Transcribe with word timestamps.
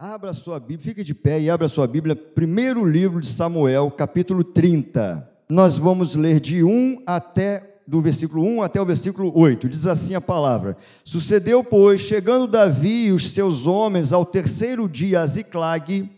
Abra 0.00 0.32
sua 0.32 0.60
Bíblia, 0.60 0.78
fique 0.78 1.02
de 1.02 1.12
pé 1.12 1.40
e 1.40 1.50
abra 1.50 1.66
sua 1.66 1.84
Bíblia, 1.84 2.14
primeiro 2.14 2.84
livro 2.84 3.20
de 3.20 3.26
Samuel, 3.26 3.90
capítulo 3.90 4.44
30. 4.44 5.28
Nós 5.48 5.76
vamos 5.76 6.14
ler 6.14 6.38
de 6.38 6.62
1 6.62 7.02
até 7.04 7.80
do 7.84 8.00
versículo 8.00 8.44
1 8.44 8.62
até 8.62 8.80
o 8.80 8.86
versículo 8.86 9.36
8. 9.36 9.68
Diz 9.68 9.86
assim 9.86 10.14
a 10.14 10.20
palavra: 10.20 10.76
Sucedeu, 11.04 11.64
pois, 11.64 12.00
chegando 12.00 12.46
Davi 12.46 13.06
e 13.06 13.12
os 13.12 13.30
seus 13.30 13.66
homens 13.66 14.12
ao 14.12 14.24
terceiro 14.24 14.88
dia 14.88 15.20
a 15.20 15.26
Ziclag, 15.26 16.08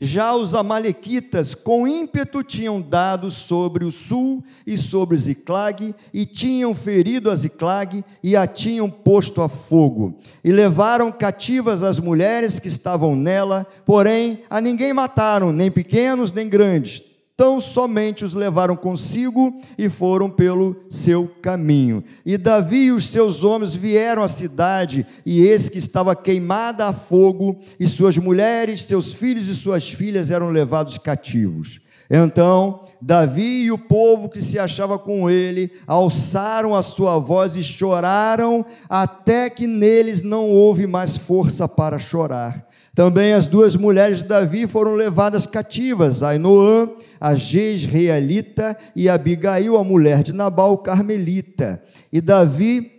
já 0.00 0.34
os 0.34 0.54
amalequitas 0.54 1.54
com 1.54 1.88
ímpeto 1.88 2.42
tinham 2.42 2.80
dado 2.80 3.30
sobre 3.30 3.84
o 3.84 3.90
sul 3.90 4.44
e 4.66 4.78
sobre 4.78 5.16
Ziclag, 5.16 5.94
e 6.14 6.24
tinham 6.24 6.74
ferido 6.74 7.30
a 7.30 7.36
Ziclag 7.36 8.04
e 8.22 8.36
a 8.36 8.46
tinham 8.46 8.88
posto 8.88 9.42
a 9.42 9.48
fogo. 9.48 10.14
E 10.44 10.52
levaram 10.52 11.10
cativas 11.10 11.82
as 11.82 11.98
mulheres 11.98 12.58
que 12.60 12.68
estavam 12.68 13.16
nela, 13.16 13.66
porém 13.84 14.40
a 14.48 14.60
ninguém 14.60 14.92
mataram, 14.92 15.52
nem 15.52 15.70
pequenos 15.70 16.30
nem 16.30 16.48
grandes 16.48 17.07
tão 17.38 17.60
somente 17.60 18.24
os 18.24 18.34
levaram 18.34 18.74
consigo 18.74 19.54
e 19.78 19.88
foram 19.88 20.28
pelo 20.28 20.74
seu 20.90 21.30
caminho. 21.40 22.02
E 22.26 22.36
Davi 22.36 22.86
e 22.86 22.92
os 22.92 23.06
seus 23.06 23.44
homens 23.44 23.76
vieram 23.76 24.24
à 24.24 24.28
cidade, 24.28 25.06
e 25.24 25.46
eis 25.46 25.68
que 25.68 25.78
estava 25.78 26.16
queimada 26.16 26.86
a 26.86 26.92
fogo, 26.92 27.60
e 27.78 27.86
suas 27.86 28.18
mulheres, 28.18 28.82
seus 28.82 29.12
filhos 29.12 29.46
e 29.46 29.54
suas 29.54 29.88
filhas 29.88 30.32
eram 30.32 30.50
levados 30.50 30.98
cativos. 30.98 31.80
Então, 32.10 32.80
Davi 33.00 33.66
e 33.66 33.70
o 33.70 33.78
povo 33.78 34.28
que 34.28 34.42
se 34.42 34.58
achava 34.58 34.98
com 34.98 35.30
ele 35.30 35.70
alçaram 35.86 36.74
a 36.74 36.82
sua 36.82 37.18
voz 37.18 37.54
e 37.54 37.62
choraram, 37.62 38.66
até 38.88 39.48
que 39.48 39.68
neles 39.68 40.22
não 40.22 40.50
houve 40.50 40.88
mais 40.88 41.16
força 41.16 41.68
para 41.68 42.00
chorar. 42.00 42.67
Também 42.98 43.32
as 43.32 43.46
duas 43.46 43.76
mulheres 43.76 44.18
de 44.18 44.24
Davi 44.24 44.66
foram 44.66 44.96
levadas 44.96 45.46
cativas, 45.46 46.20
Ainoã, 46.20 46.90
a 47.20 47.36
Jezreelita, 47.36 48.76
e 48.96 49.08
Abigail, 49.08 49.76
a 49.76 49.84
mulher 49.84 50.24
de 50.24 50.32
Nabal, 50.32 50.76
Carmelita. 50.78 51.80
E 52.12 52.20
Davi 52.20 52.90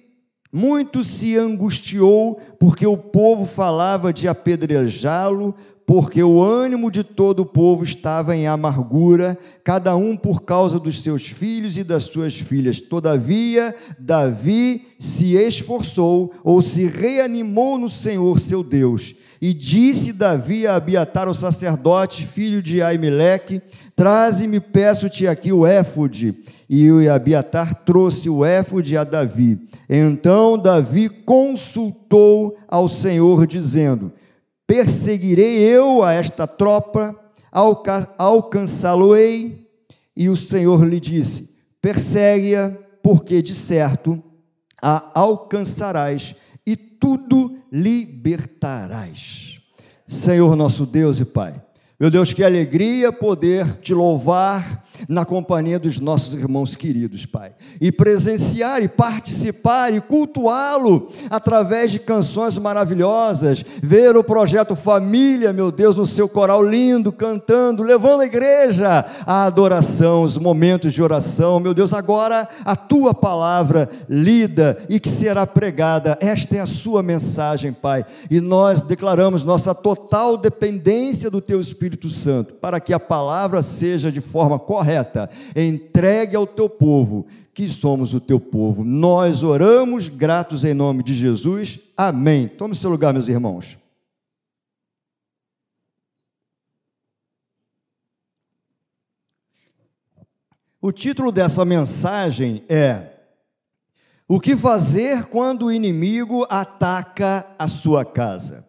muito 0.54 1.04
se 1.04 1.38
angustiou, 1.38 2.40
porque 2.58 2.88
o 2.88 2.96
povo 2.96 3.46
falava 3.46 4.14
de 4.14 4.26
apedrejá-lo, 4.26 5.54
porque 5.86 6.24
o 6.24 6.42
ânimo 6.42 6.90
de 6.90 7.04
todo 7.04 7.42
o 7.42 7.46
povo 7.46 7.84
estava 7.84 8.34
em 8.34 8.48
amargura, 8.48 9.38
cada 9.66 9.98
um 9.98 10.16
por 10.16 10.44
causa 10.44 10.80
dos 10.80 11.04
seus 11.04 11.28
filhos 11.28 11.78
e 11.78 11.84
das 11.84 12.06
suas 12.06 12.40
filhas. 12.40 12.80
Todavia, 12.80 13.76
Davi 14.00 14.88
se 14.98 15.34
esforçou 15.34 16.32
ou 16.42 16.62
se 16.62 16.86
reanimou 16.86 17.78
no 17.78 17.90
Senhor 17.90 18.40
seu 18.40 18.64
Deus 18.64 19.14
e 19.42 19.54
disse 19.54 20.12
Davi 20.12 20.68
a 20.68 20.76
Abiatar, 20.76 21.30
o 21.30 21.34
sacerdote, 21.34 22.26
filho 22.26 22.62
de 22.62 22.82
Aimeleque: 22.82 23.62
Traze-me, 23.96 24.60
peço-te 24.60 25.28
aqui 25.28 25.54
o 25.54 25.66
éfode. 25.66 26.36
E 26.70 26.92
o 26.92 27.12
Abiatar 27.12 27.84
trouxe 27.86 28.30
o 28.30 28.44
éfode 28.44 28.98
a 28.98 29.04
Davi. 29.04 29.60
Então 29.90 30.58
Davi 30.58 31.08
consultou 31.10 32.58
ao 32.68 32.90
Senhor, 32.90 33.48
dizendo: 33.48 34.12
Perseguirei 34.68 35.60
eu 35.60 36.04
a 36.04 36.14
esta 36.14 36.46
tropa, 36.46 37.16
alcançá-lo-ei. 38.18 39.68
E 40.16 40.28
o 40.28 40.36
Senhor 40.36 40.86
lhe 40.86 41.00
disse: 41.00 41.56
Persegue-a, 41.82 42.72
porque 43.02 43.42
de 43.42 43.56
certo 43.56 44.22
a 44.82 45.12
alcançarás, 45.14 46.36
tudo 47.00 47.58
libertarás. 47.72 49.60
Senhor 50.08 50.56
nosso 50.56 50.86
Deus 50.86 51.20
e 51.20 51.26
Pai, 51.26 51.62
meu 52.00 52.10
Deus, 52.10 52.34
que 52.34 52.44
alegria 52.44 53.12
poder 53.12 53.76
te 53.76 53.94
louvar 53.94 54.86
na 55.08 55.26
companhia 55.26 55.80
dos 55.80 56.00
nossos 56.00 56.34
irmãos 56.34 56.76
queridos, 56.76 57.26
Pai. 57.26 57.52
E 57.80 57.92
presenciar 57.92 58.84
e 58.84 58.88
participar 58.88 59.94
e 59.94 60.02
cultuá-lo 60.02 61.10
através 61.30 61.92
de 61.92 62.00
canções 62.00 62.58
maravilhosas, 62.58 63.64
ver 63.82 64.18
o 64.18 64.24
projeto 64.24 64.76
Família, 64.76 65.54
meu 65.54 65.72
Deus, 65.72 65.96
no 65.96 66.06
seu 66.06 66.28
coral 66.28 66.64
lindo, 66.64 67.12
cantando, 67.12 67.84
levando 67.84 68.22
a 68.22 68.26
igreja 68.26 69.06
à 69.26 69.46
adoração, 69.46 70.24
os 70.24 70.38
momentos 70.38 70.94
de 70.94 71.02
oração. 71.02 71.60
Meu 71.60 71.74
Deus, 71.74 71.94
agora 71.94 72.48
a 72.66 72.76
tua 72.76 73.14
palavra 73.14 73.90
lida 74.08 74.78
e 74.90 75.00
que 75.00 75.10
será 75.10 75.46
pregada. 75.46 76.18
Esta 76.20 76.58
é 76.58 76.60
a 76.60 76.66
sua 76.66 77.04
mensagem, 77.04 77.74
Pai. 77.74 78.06
E 78.30 78.40
nós 78.42 78.82
declaramos 78.82 79.44
nossa 79.44 79.74
total 79.76 80.38
dependência 80.38 81.30
do 81.30 81.42
teu 81.42 81.60
Espírito 81.60 82.10
Santo, 82.10 82.54
para 82.56 82.80
que 82.80 82.94
a 82.94 83.00
palavra 83.00 83.62
seja 83.62 84.12
de 84.12 84.22
forma 84.22 84.58
correta, 84.58 84.89
entregue 85.56 86.36
ao 86.36 86.48
teu 86.48 86.70
povo, 86.70 87.28
que 87.54 87.68
somos 87.70 88.14
o 88.14 88.20
teu 88.20 88.40
povo. 88.40 88.84
Nós 88.84 89.44
oramos 89.44 90.08
gratos 90.10 90.64
em 90.64 90.74
nome 90.74 91.04
de 91.04 91.14
Jesus. 91.14 91.80
Amém. 91.96 92.48
Tome 92.48 92.76
seu 92.76 92.90
lugar, 92.90 93.14
meus 93.14 93.28
irmãos. 93.28 93.78
O 100.82 100.94
título 100.94 101.32
dessa 101.32 101.66
mensagem 101.66 102.64
é 102.70 103.12
O 104.28 104.40
que 104.40 104.56
fazer 104.56 105.26
quando 105.26 105.66
o 105.66 105.72
inimigo 105.72 106.48
ataca 106.50 107.46
a 107.60 107.68
sua 107.68 108.06
casa? 108.06 108.66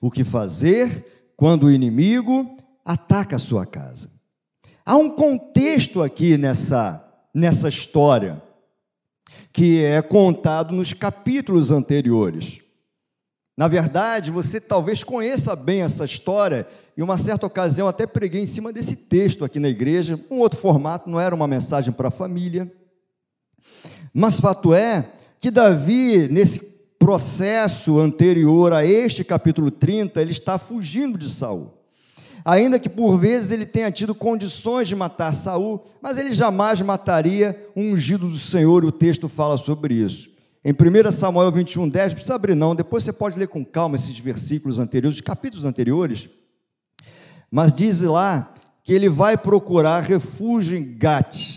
O 0.00 0.10
que 0.10 0.24
fazer 0.24 1.32
quando 1.36 1.64
o 1.64 1.70
inimigo 1.70 2.56
ataca 2.84 3.36
a 3.36 3.38
sua 3.38 3.66
casa. 3.66 4.15
Há 4.88 4.96
um 4.96 5.10
contexto 5.10 6.00
aqui 6.00 6.38
nessa, 6.38 7.04
nessa 7.34 7.68
história 7.68 8.40
que 9.52 9.82
é 9.82 10.00
contado 10.00 10.72
nos 10.72 10.92
capítulos 10.92 11.72
anteriores. 11.72 12.60
Na 13.56 13.66
verdade, 13.66 14.30
você 14.30 14.60
talvez 14.60 15.02
conheça 15.02 15.56
bem 15.56 15.82
essa 15.82 16.04
história, 16.04 16.68
e 16.96 17.02
uma 17.02 17.18
certa 17.18 17.46
ocasião 17.46 17.88
até 17.88 18.06
preguei 18.06 18.42
em 18.42 18.46
cima 18.46 18.72
desse 18.72 18.94
texto 18.94 19.44
aqui 19.44 19.58
na 19.58 19.68
igreja, 19.68 20.20
um 20.30 20.38
outro 20.38 20.60
formato, 20.60 21.10
não 21.10 21.18
era 21.18 21.34
uma 21.34 21.48
mensagem 21.48 21.92
para 21.92 22.06
a 22.06 22.12
família. 22.12 22.72
Mas 24.14 24.38
fato 24.38 24.72
é 24.72 25.04
que 25.40 25.50
Davi, 25.50 26.28
nesse 26.28 26.60
processo 26.96 27.98
anterior 27.98 28.72
a 28.72 28.84
este 28.84 29.24
capítulo 29.24 29.68
30, 29.68 30.22
ele 30.22 30.30
está 30.30 30.60
fugindo 30.60 31.18
de 31.18 31.28
Saul. 31.28 31.76
Ainda 32.48 32.78
que 32.78 32.88
por 32.88 33.18
vezes 33.18 33.50
ele 33.50 33.66
tenha 33.66 33.90
tido 33.90 34.14
condições 34.14 34.86
de 34.86 34.94
matar 34.94 35.32
Saul, 35.32 35.84
mas 36.00 36.16
ele 36.16 36.30
jamais 36.30 36.80
mataria 36.80 37.68
um 37.74 37.90
ungido 37.90 38.28
do 38.28 38.38
Senhor, 38.38 38.84
e 38.84 38.86
o 38.86 38.92
texto 38.92 39.28
fala 39.28 39.58
sobre 39.58 39.94
isso. 39.94 40.30
Em 40.64 40.70
1 40.70 41.10
Samuel 41.10 41.50
21, 41.50 41.88
10, 41.88 42.06
não 42.06 42.14
precisa 42.14 42.36
abrir 42.36 42.54
não, 42.54 42.72
depois 42.72 43.02
você 43.02 43.12
pode 43.12 43.36
ler 43.36 43.48
com 43.48 43.64
calma 43.64 43.96
esses 43.96 44.16
versículos 44.16 44.78
anteriores, 44.78 45.16
os 45.16 45.22
capítulos 45.22 45.64
anteriores, 45.64 46.28
mas 47.50 47.74
diz 47.74 48.00
lá 48.00 48.54
que 48.84 48.92
ele 48.92 49.08
vai 49.08 49.36
procurar 49.36 50.04
refúgio 50.04 50.78
em 50.78 50.84
Gate, 50.96 51.55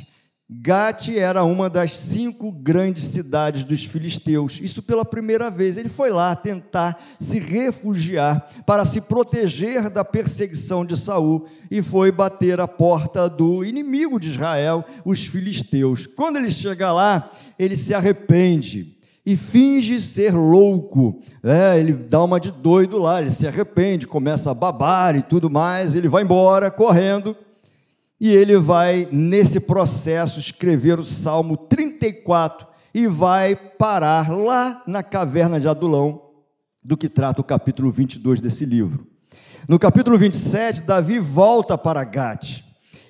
Gate 0.52 1.10
era 1.16 1.44
uma 1.44 1.70
das 1.70 1.96
cinco 1.96 2.52
grandes 2.52 3.04
cidades 3.06 3.64
dos 3.64 3.86
filisteus. 3.86 4.60
Isso 4.60 4.82
pela 4.82 5.06
primeira 5.06 5.52
vez. 5.52 5.78
Ele 5.78 5.90
foi 5.90 6.10
lá 6.10 6.36
tentar 6.36 7.00
se 7.20 7.38
refugiar 7.38 8.50
para 8.66 8.84
se 8.84 9.00
proteger 9.00 9.92
da 9.92 10.04
perseguição 10.04 10.84
de 10.84 10.98
Saul 10.98 11.46
e 11.70 11.84
foi 11.84 12.12
bater 12.12 12.60
a 12.60 12.68
porta 12.68 13.30
do 13.30 13.64
inimigo 13.64 14.20
de 14.20 14.30
Israel, 14.30 14.84
os 15.06 15.24
filisteus. 15.24 16.08
Quando 16.08 16.38
ele 16.38 16.50
chega 16.50 16.92
lá, 16.92 17.32
ele 17.60 17.76
se 17.76 17.94
arrepende 17.94 18.98
e 19.24 19.38
finge 19.38 20.02
ser 20.02 20.34
louco. 20.34 21.22
É, 21.44 21.80
ele 21.80 21.94
dá 21.94 22.24
uma 22.24 22.40
de 22.40 22.52
doido 22.52 22.98
lá, 22.98 23.22
ele 23.22 23.30
se 23.30 23.46
arrepende, 23.46 24.08
começa 24.08 24.50
a 24.50 24.56
babar 24.56 25.16
e 25.16 25.22
tudo 25.22 25.48
mais, 25.48 25.94
ele 25.94 26.08
vai 26.08 26.24
embora 26.24 26.72
correndo 26.72 27.36
e 28.20 28.30
ele 28.30 28.58
vai, 28.58 29.08
nesse 29.12 29.60
processo, 29.60 30.40
escrever 30.40 31.00
o 31.00 31.06
Salmo 31.06 31.56
34 31.56 32.68
e 32.94 33.08
vai 33.08 33.56
parar 33.56 34.30
lá 34.30 34.84
na 34.86 35.02
caverna 35.02 35.60
de 35.60 35.68
Adulão, 35.68 36.22
do 36.84 36.98
que 36.98 37.08
trata 37.08 37.40
o 37.40 37.44
capítulo 37.44 37.92
22 37.92 38.42
desse 38.42 38.66
livro. 38.66 39.08
No 39.68 39.78
capítulo 39.80 40.18
27, 40.18 40.82
Davi 40.84 41.20
volta 41.20 41.78
para 41.78 42.04
Gate 42.04 42.64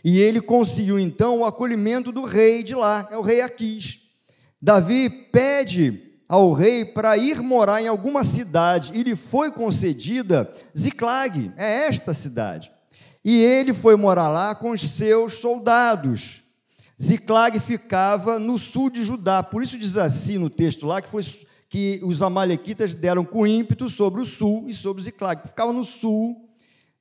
e 0.03 0.19
ele 0.19 0.41
conseguiu 0.41 0.99
então 0.99 1.39
o 1.39 1.45
acolhimento 1.45 2.11
do 2.11 2.25
rei 2.25 2.63
de 2.63 2.75
lá, 2.75 3.07
é 3.11 3.17
o 3.17 3.21
rei 3.21 3.41
Aquis. 3.41 3.99
Davi 4.61 5.09
pede 5.09 6.03
ao 6.27 6.53
rei 6.53 6.85
para 6.85 7.17
ir 7.17 7.41
morar 7.41 7.81
em 7.81 7.87
alguma 7.87 8.23
cidade 8.23 8.91
e 8.93 9.01
lhe 9.01 9.15
foi 9.15 9.51
concedida 9.51 10.51
Ziclag, 10.77 11.51
é 11.57 11.87
esta 11.87 12.13
cidade. 12.13 12.71
E 13.23 13.37
ele 13.37 13.73
foi 13.73 13.95
morar 13.95 14.29
lá 14.29 14.55
com 14.55 14.71
os 14.71 14.81
seus 14.81 15.35
soldados. 15.35 16.43
Ziclag 17.01 17.59
ficava 17.59 18.39
no 18.39 18.57
sul 18.57 18.89
de 18.89 19.03
Judá. 19.03 19.41
Por 19.41 19.63
isso 19.63 19.77
diz 19.77 19.97
assim 19.97 20.37
no 20.37 20.49
texto 20.49 20.85
lá 20.85 21.01
que 21.01 21.09
foi 21.09 21.23
que 21.69 22.01
os 22.03 22.21
amalequitas 22.21 22.95
deram 22.95 23.23
com 23.23 23.45
ímpeto 23.45 23.87
sobre 23.89 24.19
o 24.21 24.25
sul 24.25 24.67
e 24.67 24.73
sobre 24.73 25.03
Ziclag, 25.03 25.47
ficava 25.47 25.71
no 25.71 25.85
sul 25.85 26.49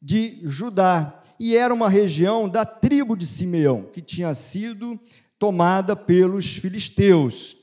de 0.00 0.41
Judá, 0.44 1.20
e 1.41 1.56
era 1.56 1.73
uma 1.73 1.88
região 1.88 2.49
da 2.49 2.67
tribo 2.67 3.17
de 3.17 3.26
Simeão, 3.26 3.85
que 3.85 4.03
tinha 4.03 4.32
sido 4.35 5.00
tomada 5.38 5.97
pelos 5.97 6.56
filisteus. 6.56 7.56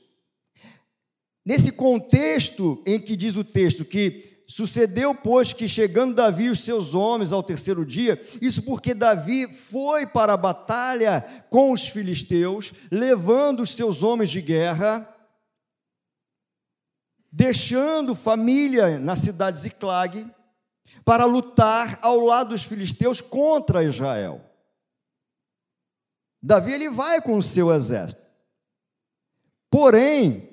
Nesse 1.44 1.70
contexto 1.70 2.82
em 2.84 2.98
que 2.98 3.16
diz 3.16 3.36
o 3.36 3.44
texto 3.44 3.84
que 3.84 4.35
Sucedeu, 4.48 5.12
pois, 5.12 5.52
que 5.52 5.68
chegando 5.68 6.14
Davi 6.14 6.44
e 6.44 6.50
os 6.50 6.60
seus 6.60 6.94
homens 6.94 7.32
ao 7.32 7.42
terceiro 7.42 7.84
dia, 7.84 8.20
isso 8.40 8.62
porque 8.62 8.94
Davi 8.94 9.52
foi 9.52 10.06
para 10.06 10.34
a 10.34 10.36
batalha 10.36 11.20
com 11.50 11.72
os 11.72 11.88
filisteus, 11.88 12.72
levando 12.90 13.60
os 13.60 13.74
seus 13.74 14.04
homens 14.04 14.30
de 14.30 14.40
guerra, 14.40 15.12
deixando 17.32 18.14
família 18.14 19.00
na 19.00 19.16
cidade 19.16 19.56
de 19.56 19.64
Ziclag, 19.64 20.30
para 21.04 21.24
lutar 21.24 21.98
ao 22.00 22.20
lado 22.20 22.50
dos 22.50 22.62
filisteus 22.62 23.20
contra 23.20 23.82
Israel. 23.82 24.40
Davi 26.40 26.72
ele 26.72 26.88
vai 26.88 27.20
com 27.20 27.36
o 27.36 27.42
seu 27.42 27.74
exército. 27.74 28.24
Porém, 29.68 30.48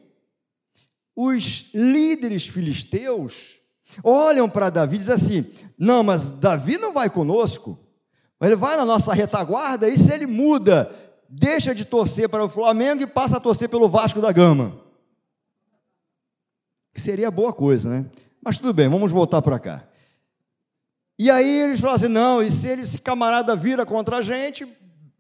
os 1.15 1.71
líderes 1.75 2.47
filisteus 2.47 3.61
olham 4.03 4.49
para 4.49 4.69
Davi 4.69 4.95
e 4.95 4.99
dizem 4.99 5.15
assim: 5.15 5.45
não, 5.77 6.03
mas 6.03 6.29
Davi 6.29 6.77
não 6.77 6.93
vai 6.93 7.09
conosco, 7.09 7.77
ele 8.41 8.55
vai 8.55 8.77
na 8.77 8.85
nossa 8.85 9.13
retaguarda, 9.13 9.89
e 9.89 9.97
se 9.97 10.11
ele 10.11 10.25
muda, 10.25 10.89
deixa 11.29 11.73
de 11.73 11.85
torcer 11.85 12.29
para 12.29 12.43
o 12.43 12.49
Flamengo 12.49 13.03
e 13.03 13.07
passa 13.07 13.37
a 13.37 13.39
torcer 13.39 13.69
pelo 13.69 13.89
Vasco 13.89 14.21
da 14.21 14.31
Gama. 14.31 14.81
Que 16.93 17.01
seria 17.01 17.31
boa 17.31 17.51
coisa, 17.51 17.89
né? 17.89 18.05
Mas 18.41 18.57
tudo 18.57 18.73
bem, 18.73 18.89
vamos 18.89 19.11
voltar 19.11 19.41
para 19.41 19.57
cá. 19.57 19.83
E 21.17 21.29
aí 21.29 21.61
eles 21.61 21.79
falam 21.79 21.95
assim: 21.95 22.07
não, 22.07 22.41
e 22.41 22.51
se 22.51 22.67
esse 22.67 22.99
camarada 22.99 23.55
vira 23.55 23.85
contra 23.85 24.17
a 24.17 24.21
gente, 24.21 24.67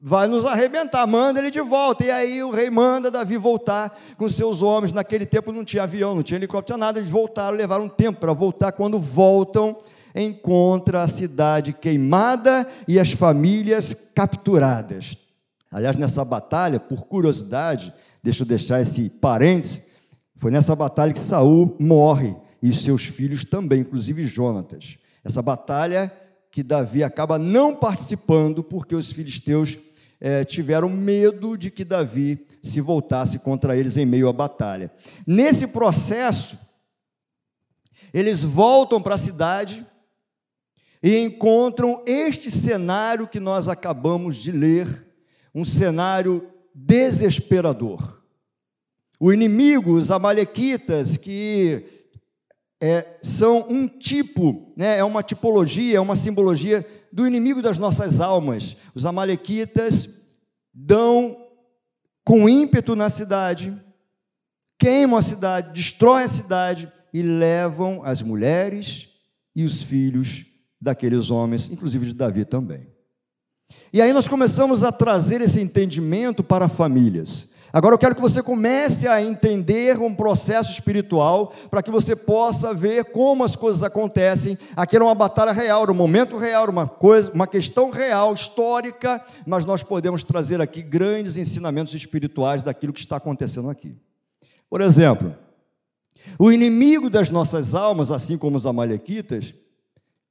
vai 0.05 0.27
nos 0.27 0.45
arrebentar, 0.45 1.07
manda 1.07 1.39
ele 1.39 1.49
de 1.49 1.61
volta. 1.61 2.03
E 2.03 2.11
aí 2.11 2.43
o 2.43 2.51
rei 2.51 2.69
manda 2.69 3.09
Davi 3.09 3.37
voltar 3.37 3.97
com 4.17 4.27
seus 4.27 4.61
homens. 4.61 4.91
Naquele 4.91 5.25
tempo 5.25 5.53
não 5.53 5.63
tinha 5.63 5.83
avião, 5.83 6.13
não 6.13 6.21
tinha 6.21 6.37
helicóptero, 6.37 6.77
nada. 6.77 6.99
Eles 6.99 7.09
voltaram, 7.09 7.55
levaram 7.55 7.85
um 7.85 7.89
tempo 7.89 8.19
para 8.19 8.33
voltar. 8.33 8.73
Quando 8.73 8.99
voltam, 8.99 9.77
encontra 10.13 11.03
a 11.03 11.07
cidade 11.07 11.71
queimada 11.71 12.67
e 12.85 12.99
as 12.99 13.13
famílias 13.13 13.95
capturadas. 14.13 15.17
Aliás, 15.71 15.95
nessa 15.95 16.23
batalha, 16.25 16.81
por 16.81 17.05
curiosidade, 17.05 17.93
deixa 18.21 18.43
eu 18.43 18.47
deixar 18.47 18.81
esse 18.81 19.09
parênteses, 19.09 19.81
foi 20.37 20.51
nessa 20.51 20.75
batalha 20.75 21.13
que 21.13 21.19
Saul 21.19 21.77
morre 21.79 22.35
e 22.61 22.73
seus 22.73 23.05
filhos 23.05 23.45
também, 23.45 23.79
inclusive 23.79 24.27
Jonatas. 24.27 24.97
Essa 25.23 25.41
batalha 25.41 26.11
que 26.51 26.61
Davi 26.61 27.03
acaba 27.03 27.39
não 27.39 27.73
participando 27.73 28.63
porque 28.63 28.93
os 28.93 29.11
filisteus 29.11 29.77
é, 30.25 30.45
tiveram 30.45 30.87
medo 30.87 31.57
de 31.57 31.69
que 31.69 31.83
Davi 31.83 32.47
se 32.63 32.79
voltasse 32.79 33.37
contra 33.39 33.75
eles 33.75 33.97
em 33.97 34.05
meio 34.05 34.29
à 34.29 34.33
batalha. 34.33 34.89
Nesse 35.27 35.67
processo, 35.67 36.57
eles 38.13 38.41
voltam 38.41 39.01
para 39.01 39.15
a 39.15 39.17
cidade 39.17 39.85
e 41.03 41.17
encontram 41.17 42.01
este 42.05 42.49
cenário 42.49 43.27
que 43.27 43.37
nós 43.37 43.67
acabamos 43.67 44.37
de 44.37 44.53
ler, 44.53 44.87
um 45.53 45.65
cenário 45.65 46.47
desesperador. 46.73 48.23
O 49.19 49.33
inimigo, 49.33 49.91
os 49.91 50.09
amalequitas, 50.09 51.17
que 51.17 51.83
é, 52.81 53.17
são 53.21 53.67
um 53.69 53.89
tipo, 53.89 54.73
né, 54.77 54.97
é 54.99 55.03
uma 55.03 55.21
tipologia, 55.21 55.97
é 55.97 55.99
uma 55.99 56.15
simbologia 56.15 56.85
do 57.13 57.27
inimigo 57.27 57.61
das 57.61 57.77
nossas 57.77 58.19
almas. 58.19 58.75
Os 58.95 59.05
Amalequitas 59.05 60.09
dão 60.73 61.37
com 62.25 62.49
ímpeto 62.49 62.95
na 62.95 63.07
cidade, 63.07 63.79
queimam 64.79 65.19
a 65.19 65.21
cidade, 65.21 65.73
destroem 65.73 66.25
a 66.25 66.27
cidade 66.27 66.91
e 67.13 67.21
levam 67.21 68.01
as 68.03 68.23
mulheres 68.23 69.09
e 69.55 69.63
os 69.63 69.83
filhos 69.83 70.43
daqueles 70.81 71.29
homens, 71.29 71.69
inclusive 71.69 72.07
de 72.07 72.15
Davi 72.15 72.45
também. 72.45 72.91
E 73.91 74.01
aí 74.01 74.11
nós 74.11 74.27
começamos 74.27 74.83
a 74.83 74.91
trazer 74.91 75.39
esse 75.39 75.61
entendimento 75.61 76.43
para 76.43 76.67
famílias. 76.67 77.47
Agora 77.75 77.95
eu 77.95 77.97
quero 77.97 78.13
que 78.13 78.21
você 78.21 78.43
comece 78.43 79.07
a 79.07 79.19
entender 79.19 79.97
um 79.97 80.13
processo 80.13 80.71
espiritual 80.71 81.51
para 81.71 81.81
que 81.81 81.89
você 81.89 82.15
possa 82.15 82.71
ver 82.71 83.05
como 83.05 83.43
as 83.43 83.55
coisas 83.55 83.81
acontecem. 83.81 84.59
Aqui 84.75 84.95
era 84.95 85.03
uma 85.03 85.15
batalha 85.15 85.51
real, 85.51 85.81
era 85.81 85.91
um 85.91 85.95
momento 85.95 86.37
real, 86.37 86.69
uma 86.69 86.87
coisa, 86.87 87.31
uma 87.31 87.47
questão 87.47 87.89
real, 87.89 88.31
histórica, 88.31 89.19
mas 89.47 89.65
nós 89.65 89.81
podemos 89.81 90.23
trazer 90.23 90.61
aqui 90.61 90.83
grandes 90.83 91.35
ensinamentos 91.35 91.95
espirituais 91.95 92.61
daquilo 92.61 92.93
que 92.93 92.99
está 92.99 93.15
acontecendo 93.15 93.71
aqui. 93.71 93.97
Por 94.69 94.79
exemplo, 94.79 95.35
o 96.37 96.51
inimigo 96.51 97.09
das 97.09 97.31
nossas 97.31 97.73
almas, 97.73 98.11
assim 98.11 98.37
como 98.37 98.55
os 98.55 98.67
amalequitas, 98.67 99.55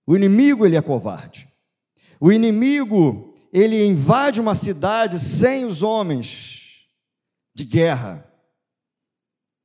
o 0.06 0.14
inimigo 0.14 0.64
ele 0.64 0.76
é 0.76 0.80
covarde. 0.80 1.48
O 2.20 2.30
inimigo 2.30 3.34
ele 3.52 3.84
invade 3.84 4.40
uma 4.40 4.54
cidade 4.54 5.18
sem 5.18 5.64
os 5.64 5.82
homens 5.82 6.51
de 7.54 7.64
guerra. 7.64 8.26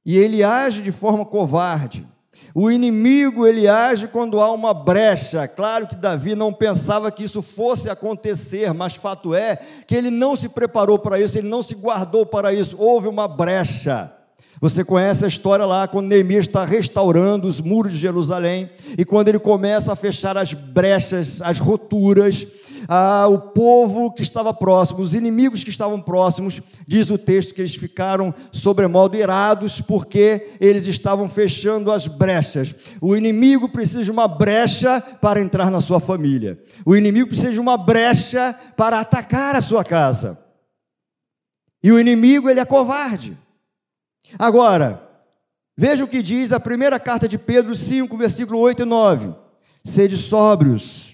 E 0.06 0.18
ele 0.18 0.44
age 0.44 0.82
de 0.82 0.92
forma 0.92 1.26
covarde. 1.26 2.08
O 2.56 2.72
inimigo 2.72 3.46
ele 3.46 3.68
age 3.68 4.08
quando 4.08 4.42
há 4.42 4.52
uma 4.52 4.74
brecha. 4.74 5.48
Claro 5.48 5.86
que 5.86 5.96
Davi 5.96 6.34
não 6.34 6.52
pensava 6.52 7.12
que 7.12 7.24
isso 7.24 7.42
fosse 7.42 7.90
acontecer, 7.90 8.74
mas 8.74 8.96
fato 8.96 9.36
é 9.36 9.58
que 9.86 9.96
ele 9.96 10.10
não 10.10 10.36
se 10.36 10.50
preparou 10.50 10.98
para 10.98 11.20
isso, 11.20 11.38
ele 11.38 11.48
não 11.48 11.62
se 11.62 11.76
guardou 11.76 12.26
para 12.26 12.54
isso. 12.54 12.76
Houve 12.80 13.08
uma 13.08 13.28
brecha. 13.28 14.12
Você 14.60 14.84
conhece 14.84 15.24
a 15.24 15.28
história 15.28 15.66
lá 15.66 15.88
quando 15.88 16.08
Neemias 16.08 16.48
está 16.48 16.66
restaurando 16.66 17.48
os 17.48 17.62
muros 17.62 17.92
de 17.92 18.00
Jerusalém 18.00 18.72
e 18.98 19.06
quando 19.06 19.28
ele 19.28 19.38
começa 19.38 19.94
a 19.94 19.96
fechar 19.96 20.36
as 20.36 20.52
brechas, 20.52 21.42
as 21.44 21.60
roturas, 21.60 22.48
ah, 22.88 23.28
o 23.28 23.40
povo 23.40 24.12
que 24.12 24.22
estava 24.22 24.54
próximo, 24.54 25.02
os 25.02 25.14
inimigos 25.14 25.64
que 25.64 25.70
estavam 25.70 26.02
próximos, 26.02 26.62
diz 26.88 27.10
o 27.10 27.18
texto 27.18 27.54
que 27.54 27.62
eles 27.62 27.76
ficaram 27.76 28.34
sobremodo 28.52 29.18
irados 29.18 29.82
porque 29.82 30.54
eles 30.60 30.88
estavam 30.88 31.28
fechando 31.28 31.92
as 31.92 32.08
brechas. 32.08 32.74
O 33.02 33.16
inimigo 33.16 33.68
precisa 33.68 34.04
de 34.04 34.12
uma 34.12 34.28
brecha 34.28 35.02
para 35.02 35.42
entrar 35.42 35.70
na 35.70 35.82
sua 35.82 36.00
família. 36.00 36.58
O 36.86 36.96
inimigo 36.96 37.28
precisa 37.28 37.52
de 37.52 37.60
uma 37.60 37.78
brecha 37.78 38.56
para 38.78 39.00
atacar 39.00 39.56
a 39.56 39.62
sua 39.62 39.84
casa. 39.84 40.40
E 41.84 41.92
o 41.92 42.00
inimigo, 42.00 42.50
ele 42.50 42.60
é 42.60 42.66
covarde. 42.66 43.38
Agora, 44.38 45.02
veja 45.78 46.04
o 46.04 46.08
que 46.08 46.22
diz 46.22 46.52
a 46.52 46.60
primeira 46.60 47.00
carta 47.00 47.28
de 47.28 47.38
Pedro 47.38 47.76
5, 47.76 48.18
versículo 48.18 48.60
8 48.60 48.82
e 48.82 48.86
9. 48.86 49.36
Sede 49.84 50.18
sóbrios, 50.18 51.07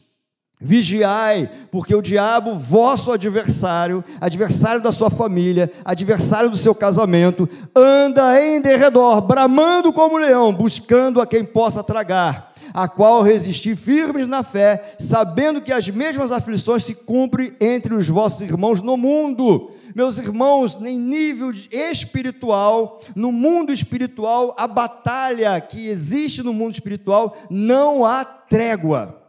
vigiai, 0.63 1.50
porque 1.70 1.93
o 1.93 2.01
diabo, 2.01 2.58
vosso 2.58 3.12
adversário, 3.12 4.03
adversário 4.20 4.82
da 4.82 4.91
sua 4.91 5.10
família, 5.10 5.70
adversário 5.84 6.50
do 6.50 6.58
seu 6.58 6.74
casamento, 6.74 7.48
anda 7.75 8.41
em 8.41 8.62
derredor, 8.62 9.22
bramando 9.22 9.91
como 9.91 10.17
leão, 10.17 10.53
buscando 10.53 11.20
a 11.20 11.27
quem 11.27 11.43
possa 11.43 11.84
tragar 11.84 12.53
a 12.74 12.88
qual 12.88 13.22
resistir 13.22 13.75
firmes 13.75 14.27
na 14.27 14.41
fé, 14.41 14.96
sabendo 14.98 15.62
que 15.62 15.72
as 15.72 15.88
mesmas 15.89 16.32
aflições 16.32 16.84
se 16.84 16.96
cumprem 16.96 17.53
entre 17.62 17.93
os 17.93 18.10
vossos 18.10 18.41
irmãos 18.41 18.82
no 18.82 18.98
mundo. 18.98 19.72
Meus 19.93 20.17
irmãos, 20.17 20.79
em 20.82 20.98
nível 20.98 21.51
espiritual, 21.72 23.00
no 23.15 23.32
mundo 23.32 23.72
espiritual, 23.72 24.55
a 24.58 24.67
batalha 24.67 25.62
que 25.62 25.88
existe 25.88 26.41
no 26.41 26.51
mundo 26.51 26.74
espiritual, 26.74 27.38
não 27.50 28.03
há 28.03 28.25
trégua. 28.25 29.23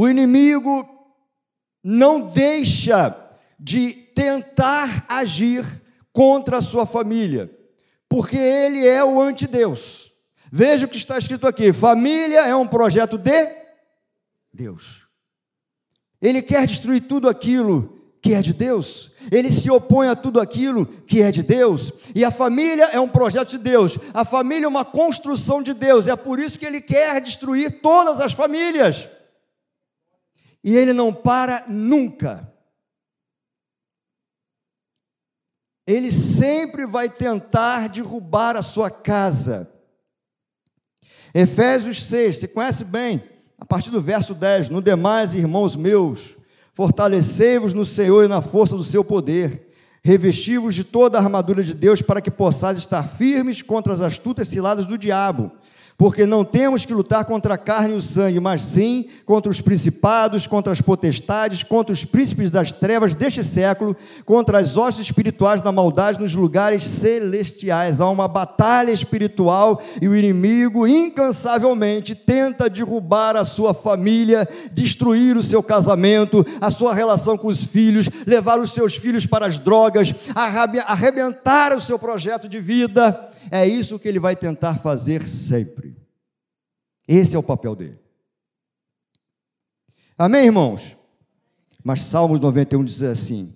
O 0.00 0.08
inimigo 0.08 0.88
não 1.82 2.20
deixa 2.20 3.16
de 3.58 3.94
tentar 4.14 5.04
agir 5.08 5.66
contra 6.12 6.58
a 6.58 6.62
sua 6.62 6.86
família, 6.86 7.50
porque 8.08 8.36
ele 8.36 8.86
é 8.86 9.02
o 9.02 9.20
antideus. 9.20 10.12
Veja 10.52 10.86
o 10.86 10.88
que 10.88 10.98
está 10.98 11.18
escrito 11.18 11.48
aqui: 11.48 11.72
família 11.72 12.46
é 12.46 12.54
um 12.54 12.64
projeto 12.64 13.18
de 13.18 13.48
Deus. 14.54 15.08
Ele 16.22 16.42
quer 16.42 16.64
destruir 16.64 17.00
tudo 17.00 17.28
aquilo 17.28 18.00
que 18.22 18.34
é 18.34 18.40
de 18.40 18.52
Deus, 18.52 19.10
ele 19.32 19.50
se 19.50 19.68
opõe 19.68 20.06
a 20.06 20.14
tudo 20.14 20.40
aquilo 20.40 20.86
que 20.86 21.22
é 21.22 21.32
de 21.32 21.42
Deus, 21.42 21.92
e 22.14 22.24
a 22.24 22.30
família 22.30 22.84
é 22.92 23.00
um 23.00 23.08
projeto 23.08 23.50
de 23.50 23.58
Deus, 23.58 23.98
a 24.14 24.24
família 24.24 24.66
é 24.66 24.68
uma 24.68 24.84
construção 24.84 25.60
de 25.60 25.74
Deus, 25.74 26.06
é 26.06 26.14
por 26.14 26.38
isso 26.38 26.56
que 26.56 26.66
ele 26.66 26.80
quer 26.80 27.20
destruir 27.20 27.80
todas 27.80 28.20
as 28.20 28.32
famílias, 28.32 29.08
e 30.62 30.76
ele 30.76 30.92
não 30.92 31.12
para 31.12 31.64
nunca. 31.68 32.52
ele 35.88 36.10
sempre 36.10 36.84
vai 36.84 37.08
tentar 37.08 37.88
derrubar 37.88 38.54
a 38.56 38.62
sua 38.62 38.90
casa. 38.90 39.66
Efésios 41.32 42.02
6, 42.04 42.36
você 42.36 42.46
conhece 42.46 42.84
bem, 42.84 43.22
a 43.58 43.64
partir 43.64 43.90
do 43.90 43.98
verso 43.98 44.34
10: 44.34 44.68
No 44.68 44.82
demais, 44.82 45.32
irmãos 45.32 45.74
meus, 45.74 46.36
fortalecei-vos 46.74 47.72
no 47.72 47.86
Senhor 47.86 48.22
e 48.22 48.28
na 48.28 48.42
força 48.42 48.76
do 48.76 48.84
seu 48.84 49.02
poder, 49.02 49.72
revesti-vos 50.04 50.74
de 50.74 50.84
toda 50.84 51.16
a 51.16 51.22
armadura 51.22 51.62
de 51.62 51.72
Deus 51.72 52.02
para 52.02 52.20
que 52.20 52.30
possais 52.30 52.76
estar 52.76 53.08
firmes 53.08 53.62
contra 53.62 53.90
as 53.90 54.02
astutas 54.02 54.48
ciladas 54.48 54.84
do 54.84 54.98
diabo 54.98 55.50
porque 55.98 56.24
não 56.24 56.44
temos 56.44 56.86
que 56.86 56.94
lutar 56.94 57.24
contra 57.24 57.54
a 57.54 57.58
carne 57.58 57.94
e 57.94 57.96
o 57.96 58.00
sangue, 58.00 58.38
mas 58.38 58.62
sim 58.62 59.08
contra 59.26 59.50
os 59.50 59.60
principados, 59.60 60.46
contra 60.46 60.72
as 60.72 60.80
potestades, 60.80 61.64
contra 61.64 61.92
os 61.92 62.04
príncipes 62.04 62.52
das 62.52 62.72
trevas 62.72 63.16
deste 63.16 63.42
século, 63.42 63.96
contra 64.24 64.60
as 64.60 64.76
hostes 64.76 65.06
espirituais 65.06 65.60
da 65.60 65.72
maldade 65.72 66.20
nos 66.20 66.36
lugares 66.36 66.84
celestiais. 66.84 68.00
Há 68.00 68.08
uma 68.08 68.28
batalha 68.28 68.92
espiritual 68.92 69.82
e 70.00 70.06
o 70.06 70.14
inimigo 70.14 70.86
incansavelmente 70.86 72.14
tenta 72.14 72.70
derrubar 72.70 73.34
a 73.34 73.44
sua 73.44 73.74
família, 73.74 74.48
destruir 74.72 75.36
o 75.36 75.42
seu 75.42 75.64
casamento, 75.64 76.46
a 76.60 76.70
sua 76.70 76.94
relação 76.94 77.36
com 77.36 77.48
os 77.48 77.64
filhos, 77.64 78.08
levar 78.24 78.60
os 78.60 78.70
seus 78.70 78.96
filhos 78.96 79.26
para 79.26 79.46
as 79.46 79.58
drogas, 79.58 80.14
arrebentar 80.86 81.76
o 81.76 81.80
seu 81.80 81.98
projeto 81.98 82.48
de 82.48 82.60
vida 82.60 83.28
é 83.50 83.66
isso 83.66 83.98
que 83.98 84.08
ele 84.08 84.20
vai 84.20 84.36
tentar 84.36 84.74
fazer 84.78 85.26
sempre. 85.26 85.87
Esse 87.08 87.34
é 87.34 87.38
o 87.38 87.42
papel 87.42 87.74
dele. 87.74 87.98
Amém, 90.16 90.44
irmãos? 90.44 90.96
Mas 91.82 92.02
Salmos 92.02 92.38
91 92.38 92.84
diz 92.84 93.02
assim: 93.02 93.54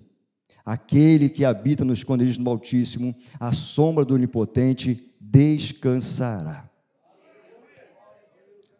Aquele 0.65 1.29
que 1.29 1.45
habita 1.45 1.85
no 1.85 1.93
esconderijo 1.93 2.41
do 2.41 2.49
Altíssimo, 2.49 3.15
a 3.39 3.53
sombra 3.53 4.03
do 4.03 4.15
Onipotente 4.15 5.13
descansará. 5.21 6.72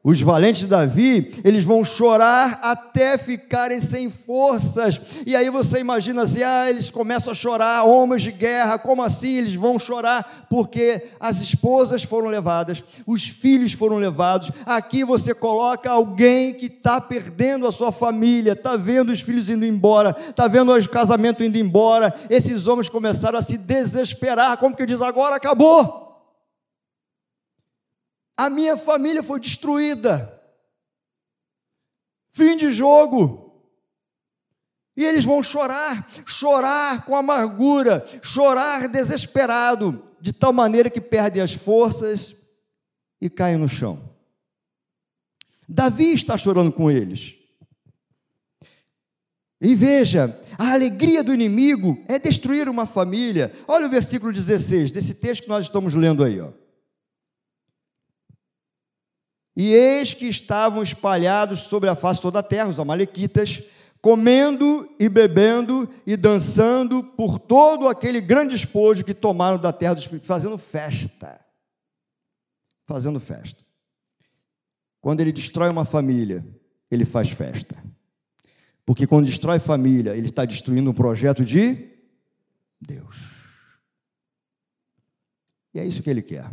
Os 0.06 0.20
valentes 0.22 0.60
de 0.60 0.68
Davi, 0.68 1.34
eles 1.46 1.64
vão 1.64 1.82
chorar 1.82 2.60
até 2.62 3.18
ficarem 3.18 3.80
sem 3.80 4.10
forças. 4.10 5.00
E 5.26 5.34
aí 5.34 5.50
você 5.50 5.80
imagina 5.80 6.24
assim: 6.24 6.44
ah, 6.44 6.70
eles 6.70 6.92
começam 6.92 7.32
a 7.32 7.34
chorar, 7.34 7.86
homens 7.86 8.22
de 8.22 8.34
guerra, 8.34 8.78
como 8.78 9.02
assim? 9.02 9.38
Eles 9.38 9.56
vão 9.56 9.80
chorar 9.80 10.46
porque 10.50 11.04
as 11.22 11.42
esposas 11.42 12.04
foram 12.04 12.28
levadas, 12.28 12.84
os 13.08 13.26
filhos 13.26 13.72
foram 13.72 13.96
levados. 13.96 14.52
Aqui 14.66 15.06
você 15.06 15.34
coloca 15.34 15.90
alguém 15.90 16.54
que 16.54 16.66
está 16.66 17.00
perdendo 17.00 17.66
a 17.66 17.72
sua 17.72 17.94
família, 17.94 18.52
está 18.52 18.76
vendo 18.76 19.10
os 19.10 19.22
filhos 19.22 19.50
indo 19.50 19.66
embora, 19.66 20.14
está 20.30 20.50
vendo 20.50 20.76
o 20.76 20.90
casamento 20.90 21.46
indo 21.46 21.58
embora. 21.58 22.14
Esses 22.30 22.68
homens 22.68 22.90
começaram 22.90 23.40
a 23.40 23.42
se 23.42 23.58
desesperar, 23.58 24.58
como 24.58 24.76
que 24.76 24.86
diz 24.86 25.02
agora? 25.02 25.38
Acabou 25.38 26.04
a 28.36 28.50
minha 28.50 28.78
família 28.78 29.24
foi 29.24 29.40
destruída. 29.40 30.42
Fim 32.32 32.58
de 32.58 32.72
jogo. 32.72 33.44
E 34.96 35.04
eles 35.04 35.24
vão 35.24 35.42
chorar, 35.42 36.08
chorar 36.26 37.06
com 37.06 37.16
amargura, 37.16 38.06
chorar 38.22 38.88
desesperado, 38.88 40.04
de 40.22 40.32
tal 40.32 40.54
maneira 40.54 40.90
que 40.90 41.02
perdem 41.02 41.42
as 41.42 41.54
forças 41.54 42.36
e 43.20 43.30
caem 43.30 43.58
no 43.58 43.68
chão. 43.68 44.14
Davi 45.68 46.14
está 46.14 46.38
chorando 46.38 46.72
com 46.72 46.92
eles. 46.92 47.36
E 49.60 49.76
veja, 49.76 50.40
a 50.58 50.74
alegria 50.74 51.24
do 51.24 51.34
inimigo 51.34 52.04
é 52.08 52.20
destruir 52.20 52.68
uma 52.68 52.86
família. 52.86 53.52
Olha 53.68 53.88
o 53.88 53.90
versículo 53.90 54.32
16 54.32 54.92
desse 54.92 55.16
texto 55.16 55.44
que 55.44 55.50
nós 55.50 55.66
estamos 55.66 55.96
lendo 55.96 56.24
aí, 56.24 56.40
ó. 56.40 56.50
E 59.56 59.74
eis 59.74 60.14
que 60.14 60.26
estavam 60.28 60.82
espalhados 60.82 61.62
sobre 61.62 61.90
a 61.90 61.96
face 61.96 62.22
toda 62.22 62.40
a 62.40 62.44
terra, 62.44 62.70
os 62.70 62.80
amalequitas, 62.80 63.64
comendo 64.02 64.90
e 65.00 65.08
bebendo 65.08 65.90
e 66.06 66.18
dançando 66.18 67.04
por 67.04 67.40
todo 67.40 67.88
aquele 67.88 68.20
grande 68.20 68.56
espojo 68.56 69.04
que 69.04 69.14
tomaram 69.14 69.58
da 69.58 69.72
terra 69.72 69.94
dos 69.94 70.04
espíritos, 70.04 70.28
fazendo 70.28 70.58
festa. 70.58 71.40
Fazendo 72.86 73.20
festa. 73.20 73.64
Quando 75.00 75.22
ele 75.22 75.32
destrói 75.32 75.70
uma 75.70 75.86
família, 75.86 76.46
ele 76.90 77.06
faz 77.06 77.30
festa. 77.30 77.76
Porque 78.86 79.08
quando 79.08 79.26
destrói 79.26 79.60
família, 79.60 80.16
ele 80.16 80.28
está 80.28 80.44
destruindo 80.46 80.90
um 80.90 80.94
projeto 80.94 81.46
de 81.46 81.90
Deus. 82.82 83.16
E 85.74 85.80
é 85.80 85.86
isso 85.86 86.04
que 86.04 86.10
ele 86.10 86.22
quer. 86.22 86.50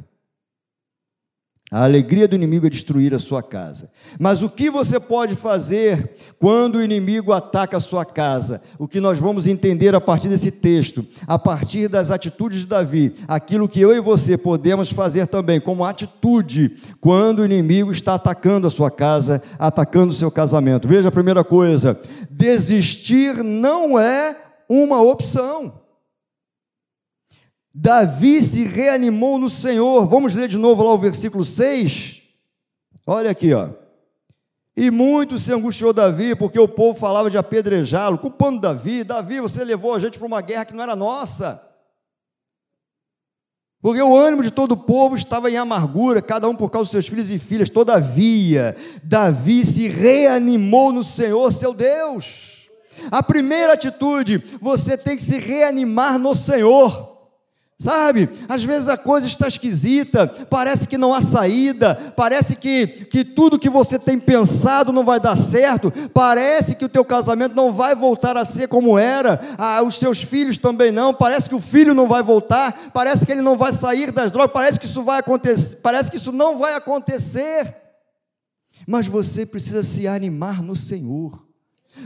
A 1.72 1.84
alegria 1.84 2.26
do 2.26 2.34
inimigo 2.34 2.66
é 2.66 2.70
destruir 2.70 3.14
a 3.14 3.18
sua 3.20 3.44
casa. 3.44 3.88
Mas 4.18 4.42
o 4.42 4.50
que 4.50 4.68
você 4.68 4.98
pode 4.98 5.36
fazer 5.36 6.16
quando 6.36 6.76
o 6.76 6.82
inimigo 6.82 7.32
ataca 7.32 7.76
a 7.76 7.80
sua 7.80 8.04
casa? 8.04 8.60
O 8.76 8.88
que 8.88 8.98
nós 8.98 9.20
vamos 9.20 9.46
entender 9.46 9.94
a 9.94 10.00
partir 10.00 10.28
desse 10.28 10.50
texto, 10.50 11.06
a 11.28 11.38
partir 11.38 11.86
das 11.86 12.10
atitudes 12.10 12.62
de 12.62 12.66
Davi, 12.66 13.14
aquilo 13.28 13.68
que 13.68 13.80
eu 13.80 13.94
e 13.94 14.00
você 14.00 14.36
podemos 14.36 14.90
fazer 14.90 15.28
também 15.28 15.60
como 15.60 15.84
atitude 15.84 16.76
quando 17.00 17.38
o 17.38 17.44
inimigo 17.44 17.92
está 17.92 18.14
atacando 18.14 18.66
a 18.66 18.70
sua 18.70 18.90
casa, 18.90 19.40
atacando 19.56 20.12
o 20.12 20.16
seu 20.16 20.30
casamento. 20.30 20.88
Veja 20.88 21.08
a 21.08 21.12
primeira 21.12 21.44
coisa: 21.44 22.00
desistir 22.28 23.44
não 23.44 23.96
é 23.96 24.36
uma 24.68 25.00
opção. 25.00 25.80
Davi 27.82 28.42
se 28.42 28.62
reanimou 28.62 29.38
no 29.38 29.48
Senhor. 29.48 30.06
Vamos 30.06 30.34
ler 30.34 30.48
de 30.48 30.58
novo 30.58 30.82
lá 30.82 30.92
o 30.92 30.98
versículo 30.98 31.46
6. 31.46 32.20
Olha 33.06 33.30
aqui, 33.30 33.54
ó. 33.54 33.70
E 34.76 34.90
muito 34.90 35.38
se 35.38 35.50
angustiou 35.50 35.90
Davi, 35.90 36.36
porque 36.36 36.60
o 36.60 36.68
povo 36.68 36.98
falava 36.98 37.30
de 37.30 37.38
apedrejá-lo, 37.38 38.18
culpando 38.18 38.60
Davi. 38.60 39.02
Davi, 39.02 39.40
você 39.40 39.64
levou 39.64 39.94
a 39.94 39.98
gente 39.98 40.18
para 40.18 40.26
uma 40.26 40.42
guerra 40.42 40.66
que 40.66 40.74
não 40.74 40.82
era 40.82 40.94
nossa. 40.94 41.66
Porque 43.80 44.02
o 44.02 44.14
ânimo 44.14 44.42
de 44.42 44.50
todo 44.50 44.72
o 44.72 44.76
povo 44.76 45.16
estava 45.16 45.50
em 45.50 45.56
amargura, 45.56 46.20
cada 46.20 46.46
um 46.50 46.54
por 46.54 46.70
causa 46.70 46.84
dos 46.84 46.90
seus 46.90 47.08
filhos 47.08 47.30
e 47.30 47.38
filhas. 47.38 47.70
Todavia, 47.70 48.76
Davi 49.02 49.64
se 49.64 49.88
reanimou 49.88 50.92
no 50.92 51.02
Senhor, 51.02 51.50
seu 51.50 51.72
Deus. 51.72 52.68
A 53.10 53.22
primeira 53.22 53.72
atitude, 53.72 54.44
você 54.60 54.98
tem 54.98 55.16
que 55.16 55.22
se 55.22 55.38
reanimar 55.38 56.18
no 56.18 56.34
Senhor. 56.34 57.09
Sabe, 57.80 58.28
às 58.46 58.62
vezes 58.62 58.90
a 58.90 58.96
coisa 58.98 59.26
está 59.26 59.48
esquisita, 59.48 60.26
parece 60.50 60.86
que 60.86 60.98
não 60.98 61.14
há 61.14 61.22
saída, 61.22 62.12
parece 62.14 62.54
que, 62.54 62.86
que 62.86 63.24
tudo 63.24 63.58
que 63.58 63.70
você 63.70 63.98
tem 63.98 64.18
pensado 64.18 64.92
não 64.92 65.02
vai 65.02 65.18
dar 65.18 65.34
certo, 65.34 65.90
parece 66.12 66.74
que 66.74 66.84
o 66.84 66.90
teu 66.90 67.02
casamento 67.06 67.56
não 67.56 67.72
vai 67.72 67.94
voltar 67.94 68.36
a 68.36 68.44
ser 68.44 68.68
como 68.68 68.98
era, 68.98 69.40
ah, 69.56 69.82
os 69.82 69.94
seus 69.94 70.22
filhos 70.22 70.58
também 70.58 70.92
não, 70.92 71.14
parece 71.14 71.48
que 71.48 71.54
o 71.54 71.60
filho 71.60 71.94
não 71.94 72.06
vai 72.06 72.22
voltar, 72.22 72.90
parece 72.92 73.24
que 73.24 73.32
ele 73.32 73.40
não 73.40 73.56
vai 73.56 73.72
sair 73.72 74.12
das 74.12 74.30
drogas, 74.30 74.52
parece 74.52 74.78
que 74.78 74.84
isso 74.84 75.02
vai 75.02 75.20
acontecer, 75.20 75.76
parece 75.76 76.10
que 76.10 76.18
isso 76.18 76.32
não 76.32 76.58
vai 76.58 76.74
acontecer. 76.74 77.74
Mas 78.86 79.06
você 79.06 79.46
precisa 79.46 79.82
se 79.82 80.06
animar 80.06 80.62
no 80.62 80.76
Senhor. 80.76 81.49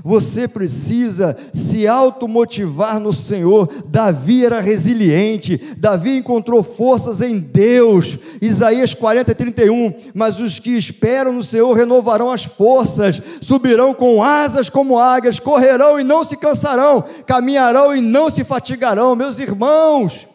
Você 0.02 0.48
precisa 0.48 1.36
se 1.52 1.86
automotivar 1.86 2.98
no 2.98 3.12
Senhor. 3.12 3.68
Davi 3.86 4.44
era 4.44 4.60
resiliente, 4.60 5.56
Davi 5.76 6.16
encontrou 6.16 6.62
forças 6.62 7.20
em 7.20 7.38
Deus. 7.38 8.18
Isaías 8.40 8.94
40, 8.94 9.34
31. 9.34 9.94
Mas 10.14 10.40
os 10.40 10.58
que 10.58 10.76
esperam 10.76 11.32
no 11.32 11.42
Senhor 11.42 11.72
renovarão 11.72 12.32
as 12.32 12.44
forças, 12.44 13.20
subirão 13.40 13.94
com 13.94 14.22
asas 14.22 14.68
como 14.68 14.98
águias, 14.98 15.38
correrão 15.38 16.00
e 16.00 16.04
não 16.04 16.24
se 16.24 16.36
cansarão, 16.36 17.04
caminharão 17.26 17.94
e 17.94 18.00
não 18.00 18.30
se 18.30 18.42
fatigarão. 18.42 19.14
Meus 19.14 19.38
irmãos, 19.38 20.26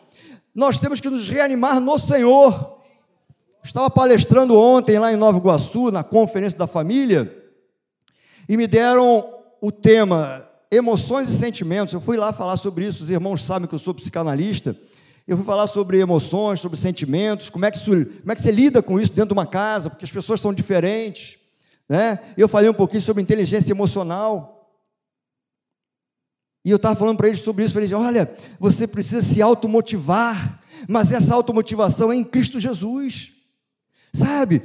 nós 0.53 0.77
temos 0.77 1.01
que 1.01 1.10
nos 1.10 1.29
reanimar 1.29 1.79
no 1.79 1.98
Senhor. 1.98 2.77
Estava 3.63 3.89
palestrando 3.89 4.58
ontem 4.58 4.98
lá 4.98 5.12
em 5.12 5.18
Nova 5.18 5.38
Iguaçu, 5.38 5.91
na 5.91 6.03
conferência 6.03 6.58
da 6.58 6.65
família, 6.65 7.36
e 8.48 8.56
me 8.56 8.65
deram 8.65 9.38
o 9.62 9.72
tema 9.72 10.48
emoções 10.72 11.30
e 11.30 11.38
sentimentos. 11.38 11.94
Eu 11.94 12.01
fui 12.01 12.18
lá 12.18 12.32
falar 12.32 12.58
sobre 12.58 12.86
isso, 12.86 13.04
os 13.04 13.10
irmãos 13.10 13.44
sabem 13.44 13.68
que 13.68 13.75
eu 13.75 13.80
sou 13.80 13.94
psicanalista. 13.94 14.75
Eu 15.28 15.38
fui 15.38 15.46
falar 15.46 15.68
sobre 15.68 16.00
emoções, 16.00 16.60
sobre 16.60 16.78
sentimentos, 16.78 17.50
como 17.50 17.66
é 17.66 17.72
que, 17.72 17.78
isso, 17.78 17.92
como 17.92 18.32
é 18.32 18.36
que 18.36 18.42
você 18.42 18.51
lida 18.51 18.82
com 18.82 19.00
isso 19.00 19.12
dentro 19.12 19.30
de 19.30 19.34
uma 19.34 19.46
casa, 19.46 19.89
porque 19.89 20.06
as 20.06 20.12
pessoas 20.12 20.42
são 20.42 20.54
diferentes. 20.54 21.38
Né? 21.88 22.20
Eu 22.36 22.48
falei 22.48 22.70
um 22.70 22.74
pouquinho 22.74 23.01
sobre 23.01 23.22
inteligência 23.22 23.72
emocional. 23.72 24.56
E 26.66 26.72
eu 26.72 26.78
estava 26.78 26.96
falando 26.96 27.18
para 27.18 27.28
eles 27.28 27.39
sobre 27.39 27.63
isso, 27.63 27.74
falei, 27.74 27.94
olha, 27.94 28.36
você 28.60 28.88
precisa 28.88 29.22
se 29.22 29.42
automotivar, 29.42 30.62
mas 30.88 31.12
essa 31.12 31.34
automotivação 31.34 32.12
é 32.12 32.16
em 32.16 32.24
Cristo 32.24 32.60
Jesus. 32.60 33.38
Sabe, 34.12 34.60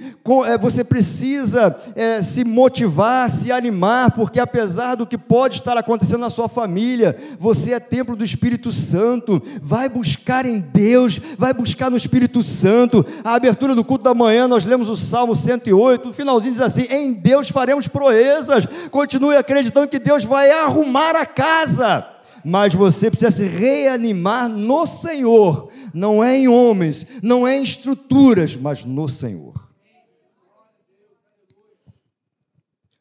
é, 0.47 0.57
você 0.57 0.83
precisa 0.83 1.77
é, 1.95 2.23
se 2.23 2.45
motivar, 2.45 3.29
se 3.29 3.53
animar, 3.53 4.13
porque 4.13 4.41
apesar 4.41 4.95
do 4.95 5.07
que 5.07 5.19
pode 5.19 5.57
estar 5.57 5.77
acontecendo 5.77 6.21
na 6.21 6.31
sua 6.31 6.49
família, 6.49 7.15
você 7.39 7.75
é 7.75 7.79
templo 7.79 8.17
do 8.17 8.25
Espírito 8.25 8.73
Santo. 8.73 9.43
Vai 9.61 9.87
buscar 9.91 10.47
em 10.47 10.59
Deus, 10.59 11.21
vai 11.37 11.53
buscar 11.53 11.91
no 11.91 11.97
Espírito 11.97 12.43
Santo. 12.43 13.05
A 13.23 13.35
abertura 13.35 13.75
do 13.75 13.85
culto 13.85 14.05
da 14.05 14.15
manhã, 14.15 14.49
nós 14.49 14.65
lemos 14.65 14.89
o 14.89 14.97
Salmo 14.97 15.37
108, 15.37 16.07
no 16.07 16.15
finalzinho 16.15 16.53
diz 16.53 16.63
assim: 16.63 16.87
Em 16.89 17.13
Deus 17.13 17.51
faremos 17.51 17.87
proezas. 17.87 18.67
Continue 18.91 19.37
acreditando 19.37 19.89
que 19.89 19.99
Deus 19.99 20.25
vai 20.25 20.51
arrumar 20.51 21.17
a 21.17 21.27
casa 21.27 22.14
mas 22.45 22.75
você 22.75 23.11
precisa 23.11 23.31
se 23.31 23.45
reanimar 23.45 24.49
no 24.49 24.87
Senhor, 24.87 25.71
não 25.93 26.23
é 26.23 26.37
em 26.37 26.49
homens, 26.49 27.07
não 27.23 27.47
é 27.47 27.59
em 27.59 27.63
estruturas, 27.63 28.57
mas 28.57 28.85
no 28.85 29.09
Senhor. 29.09 29.65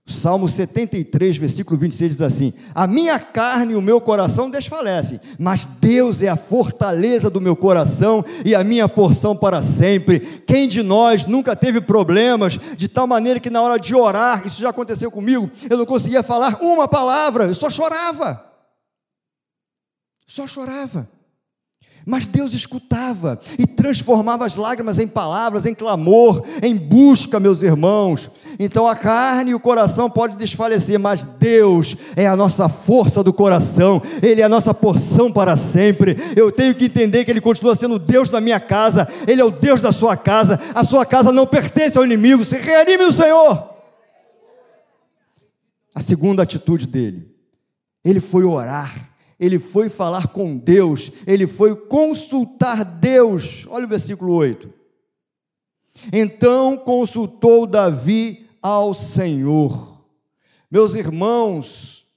Salmo 0.05 0.49
73, 0.49 1.37
versículo 1.37 1.79
26 1.79 2.11
diz 2.13 2.21
assim: 2.21 2.53
A 2.75 2.85
minha 2.85 3.17
carne 3.19 3.73
e 3.73 3.75
o 3.75 3.81
meu 3.81 3.99
coração 3.99 4.49
desfalecem, 4.49 5.19
mas 5.39 5.65
Deus 5.65 6.21
é 6.21 6.27
a 6.27 6.35
fortaleza 6.35 7.29
do 7.29 7.41
meu 7.41 7.55
coração 7.55 8.23
e 8.45 8.53
a 8.53 8.63
minha 8.63 8.87
porção 8.87 9.35
para 9.35 9.61
sempre. 9.61 10.19
Quem 10.19 10.67
de 10.67 10.83
nós 10.83 11.25
nunca 11.25 11.55
teve 11.55 11.81
problemas 11.81 12.59
de 12.77 12.87
tal 12.87 13.07
maneira 13.07 13.39
que 13.39 13.49
na 13.49 13.61
hora 13.61 13.79
de 13.79 13.95
orar, 13.95 14.45
isso 14.45 14.61
já 14.61 14.69
aconteceu 14.69 15.09
comigo, 15.09 15.49
eu 15.69 15.77
não 15.77 15.85
conseguia 15.85 16.21
falar 16.21 16.57
uma 16.61 16.87
palavra, 16.87 17.45
eu 17.45 17.53
só 17.53 17.69
chorava. 17.69 18.52
Só 20.25 20.47
chorava. 20.47 21.09
Mas 22.05 22.25
Deus 22.25 22.53
escutava 22.53 23.39
e 23.57 23.65
transformava 23.65 24.45
as 24.45 24.57
lágrimas 24.57 24.99
em 24.99 25.07
palavras, 25.07 25.65
em 25.65 25.73
clamor, 25.73 26.43
em 26.61 26.75
busca, 26.75 27.39
meus 27.39 27.63
irmãos. 27.63 28.29
Então 28.59 28.85
a 28.85 28.95
carne 28.95 29.51
e 29.51 29.55
o 29.55 29.59
coração 29.59 30.09
podem 30.09 30.35
desfalecer, 30.35 30.99
mas 30.99 31.23
Deus 31.23 31.95
é 32.15 32.27
a 32.27 32.35
nossa 32.35 32.67
força 32.67 33.23
do 33.23 33.31
coração, 33.31 34.01
Ele 34.21 34.41
é 34.41 34.43
a 34.43 34.49
nossa 34.49 34.73
porção 34.73 35.31
para 35.31 35.55
sempre. 35.55 36.17
Eu 36.35 36.51
tenho 36.51 36.75
que 36.75 36.85
entender 36.85 37.23
que 37.23 37.31
Ele 37.31 37.39
continua 37.39 37.73
sendo 37.73 37.97
Deus 37.97 38.29
da 38.29 38.41
minha 38.41 38.59
casa, 38.59 39.07
Ele 39.25 39.39
é 39.39 39.45
o 39.45 39.51
Deus 39.51 39.79
da 39.79 39.93
sua 39.93 40.17
casa, 40.17 40.59
a 40.75 40.83
sua 40.83 41.05
casa 41.05 41.31
não 41.31 41.47
pertence 41.47 41.97
ao 41.97 42.03
inimigo. 42.03 42.43
Se 42.43 42.57
reanime 42.57 43.05
o 43.05 43.13
Senhor. 43.13 43.69
A 45.95 46.01
segunda 46.01 46.43
atitude 46.43 46.87
dele, 46.87 47.31
ele 48.03 48.19
foi 48.19 48.43
orar 48.43 49.12
ele 49.43 49.59
foi 49.59 49.89
falar 49.89 50.27
com 50.27 50.57
Deus, 50.57 51.11
ele 51.27 51.45
foi 51.45 51.75
consultar 51.75 52.85
Deus. 52.85 53.67
Olha 53.67 53.85
o 53.85 53.89
versículo 53.89 54.33
8. 54.33 54.71
Então 56.13 56.77
consultou 56.77 57.67
Davi 57.67 58.47
ao 58.61 58.93
Senhor. 58.93 60.01
Meus 60.71 60.95
irmãos, 60.95 62.07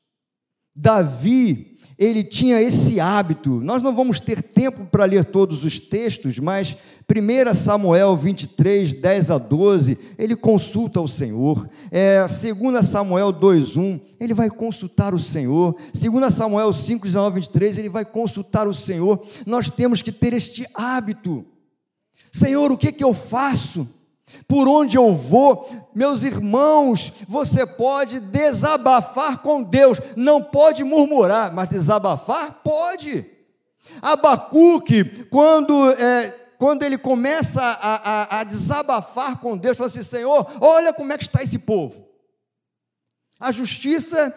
Davi 0.73 1.76
ele 1.99 2.23
tinha 2.23 2.61
esse 2.61 3.01
hábito. 3.01 3.61
Nós 3.63 3.83
não 3.83 3.95
vamos 3.95 4.21
ter 4.21 4.43
tempo 4.43 4.85
para 4.87 5.07
ler 5.07 5.25
todos 5.25 5.65
os 5.65 5.81
textos, 5.81 6.39
mas 6.39 6.77
1 7.09 7.55
Samuel 7.55 8.17
23, 8.17 8.93
10 8.93 9.31
a 9.31 9.39
12, 9.39 9.99
ele 10.19 10.37
consulta 10.37 11.01
o 11.01 11.09
Senhor. 11.09 11.69
É, 11.91 12.21
2 12.21 12.85
Samuel 12.85 13.33
2, 13.33 13.77
1, 13.77 14.01
ele 14.21 14.35
vai 14.35 14.51
consultar 14.51 15.15
o 15.15 15.19
Senhor. 15.19 15.75
2 15.95 16.35
Samuel 16.35 16.73
5, 16.73 17.07
19, 17.07 17.35
23, 17.37 17.79
ele 17.79 17.89
vai 17.89 18.05
consultar 18.05 18.69
o 18.69 18.75
Senhor. 18.75 19.25
Nós 19.47 19.71
temos 19.71 20.03
que 20.03 20.13
ter 20.13 20.35
este 20.35 20.67
hábito. 20.75 21.47
Senhor, 22.31 22.71
o 22.71 22.77
que, 22.77 22.93
que 22.93 23.05
eu 23.05 23.15
faço? 23.15 23.89
Por 24.49 24.69
onde 24.69 24.97
eu 24.97 25.15
vou, 25.15 25.69
meus 25.95 26.23
irmãos, 26.23 27.13
você 27.29 27.67
pode 27.67 28.21
desabafar 28.21 29.39
com 29.39 29.63
Deus, 29.63 29.99
não 30.17 30.43
pode 30.43 30.85
murmurar, 30.85 31.53
mas 31.53 31.69
desabafar 31.69 32.61
pode. 32.63 33.25
Abacuque, 34.03 35.05
quando, 35.31 35.91
é, 35.93 36.29
quando 36.59 36.83
ele 36.83 36.99
começa 36.99 37.63
a, 37.63 38.37
a, 38.37 38.41
a 38.41 38.45
desabafar 38.45 39.39
com 39.39 39.57
Deus, 39.57 39.77
fala 39.77 39.89
assim: 39.89 40.03
Senhor, 40.03 40.47
olha 40.61 40.93
como 40.93 41.13
é 41.13 41.19
que 41.19 41.25
está 41.25 41.43
esse 41.43 41.59
povo. 41.59 42.07
A 43.39 43.53
justiça 43.53 44.35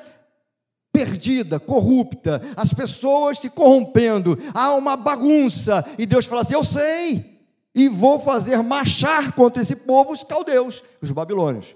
perdida, 0.91 1.59
corrupta, 1.59 2.41
as 2.57 2.73
pessoas 2.73 3.37
se 3.37 3.49
corrompendo, 3.49 4.37
há 4.53 4.73
uma 4.73 4.97
bagunça, 4.97 5.85
e 5.97 6.05
Deus 6.05 6.25
fala 6.25 6.41
assim: 6.41 6.55
Eu 6.55 6.63
sei 6.63 7.38
e 7.73 7.87
vou 7.87 8.19
fazer 8.19 8.61
marchar 8.63 9.33
contra 9.33 9.61
esse 9.61 9.75
povo 9.75 10.11
os 10.11 10.23
caldeus, 10.23 10.83
os 11.01 11.11
babilônios. 11.11 11.75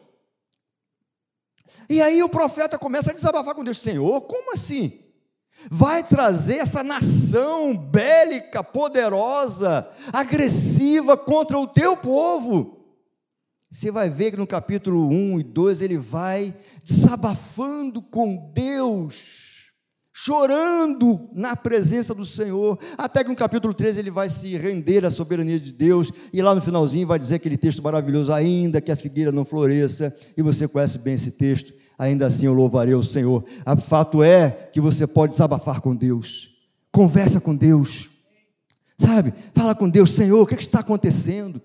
E 1.90 2.02
aí 2.02 2.24
o 2.24 2.30
profeta 2.30 2.78
começa 2.78 3.12
a 3.12 3.14
desabafar 3.14 3.56
com 3.56 3.64
Deus: 3.64 3.78
Senhor, 3.78 4.22
como 4.22 4.54
assim? 4.54 5.00
Vai 5.70 6.04
trazer 6.04 6.58
essa 6.58 6.84
nação 6.84 7.78
bélica, 7.78 8.64
poderosa, 8.64 9.88
agressiva 10.12 11.16
contra 11.16 11.58
o 11.58 11.68
teu 11.68 11.96
povo. 11.96 12.80
Você 13.72 13.90
vai 13.90 14.10
ver 14.10 14.32
que 14.32 14.38
no 14.38 14.46
capítulo 14.46 15.08
1 15.08 15.40
e 15.40 15.44
2 15.44 15.82
ele 15.82 15.98
vai 15.98 16.54
desabafando 16.84 18.02
com 18.02 18.52
Deus 18.54 19.43
chorando 20.16 21.28
na 21.34 21.56
presença 21.56 22.14
do 22.14 22.24
Senhor, 22.24 22.78
até 22.96 23.24
que 23.24 23.32
no 23.32 23.36
capítulo 23.36 23.74
13 23.74 24.00
ele 24.00 24.12
vai 24.12 24.30
se 24.30 24.56
render 24.56 25.04
à 25.04 25.10
soberania 25.10 25.60
de 25.60 25.72
Deus, 25.72 26.12
e 26.32 26.40
lá 26.40 26.54
no 26.54 26.62
finalzinho 26.62 27.08
vai 27.08 27.18
dizer 27.18 27.36
aquele 27.36 27.58
texto 27.58 27.82
maravilhoso: 27.82 28.32
ainda 28.32 28.80
que 28.80 28.92
a 28.92 28.96
figueira 28.96 29.32
não 29.32 29.44
floresça, 29.44 30.16
e 30.38 30.44
você 30.44 30.68
conhece 30.68 31.00
bem 31.00 31.16
esse 31.16 31.32
texto, 31.32 31.74
ainda 31.98 32.28
assim 32.28 32.46
eu 32.46 32.54
louvarei 32.54 32.94
o 32.94 33.04
Senhor. 33.04 33.44
O 33.66 33.82
fato 33.82 34.22
é 34.22 34.70
que 34.72 34.80
você 34.80 35.08
pode 35.08 35.34
desabafar 35.34 35.82
com 35.82 35.96
Deus, 35.96 36.52
conversa 36.92 37.42
com 37.42 37.56
Deus, 37.56 38.08
sabe? 39.00 39.34
Fala 39.52 39.74
com 39.74 39.90
Deus: 39.90 40.12
Senhor, 40.12 40.44
o 40.44 40.46
que, 40.46 40.54
é 40.54 40.58
que 40.58 40.64
está 40.64 40.82
acontecendo? 40.82 41.60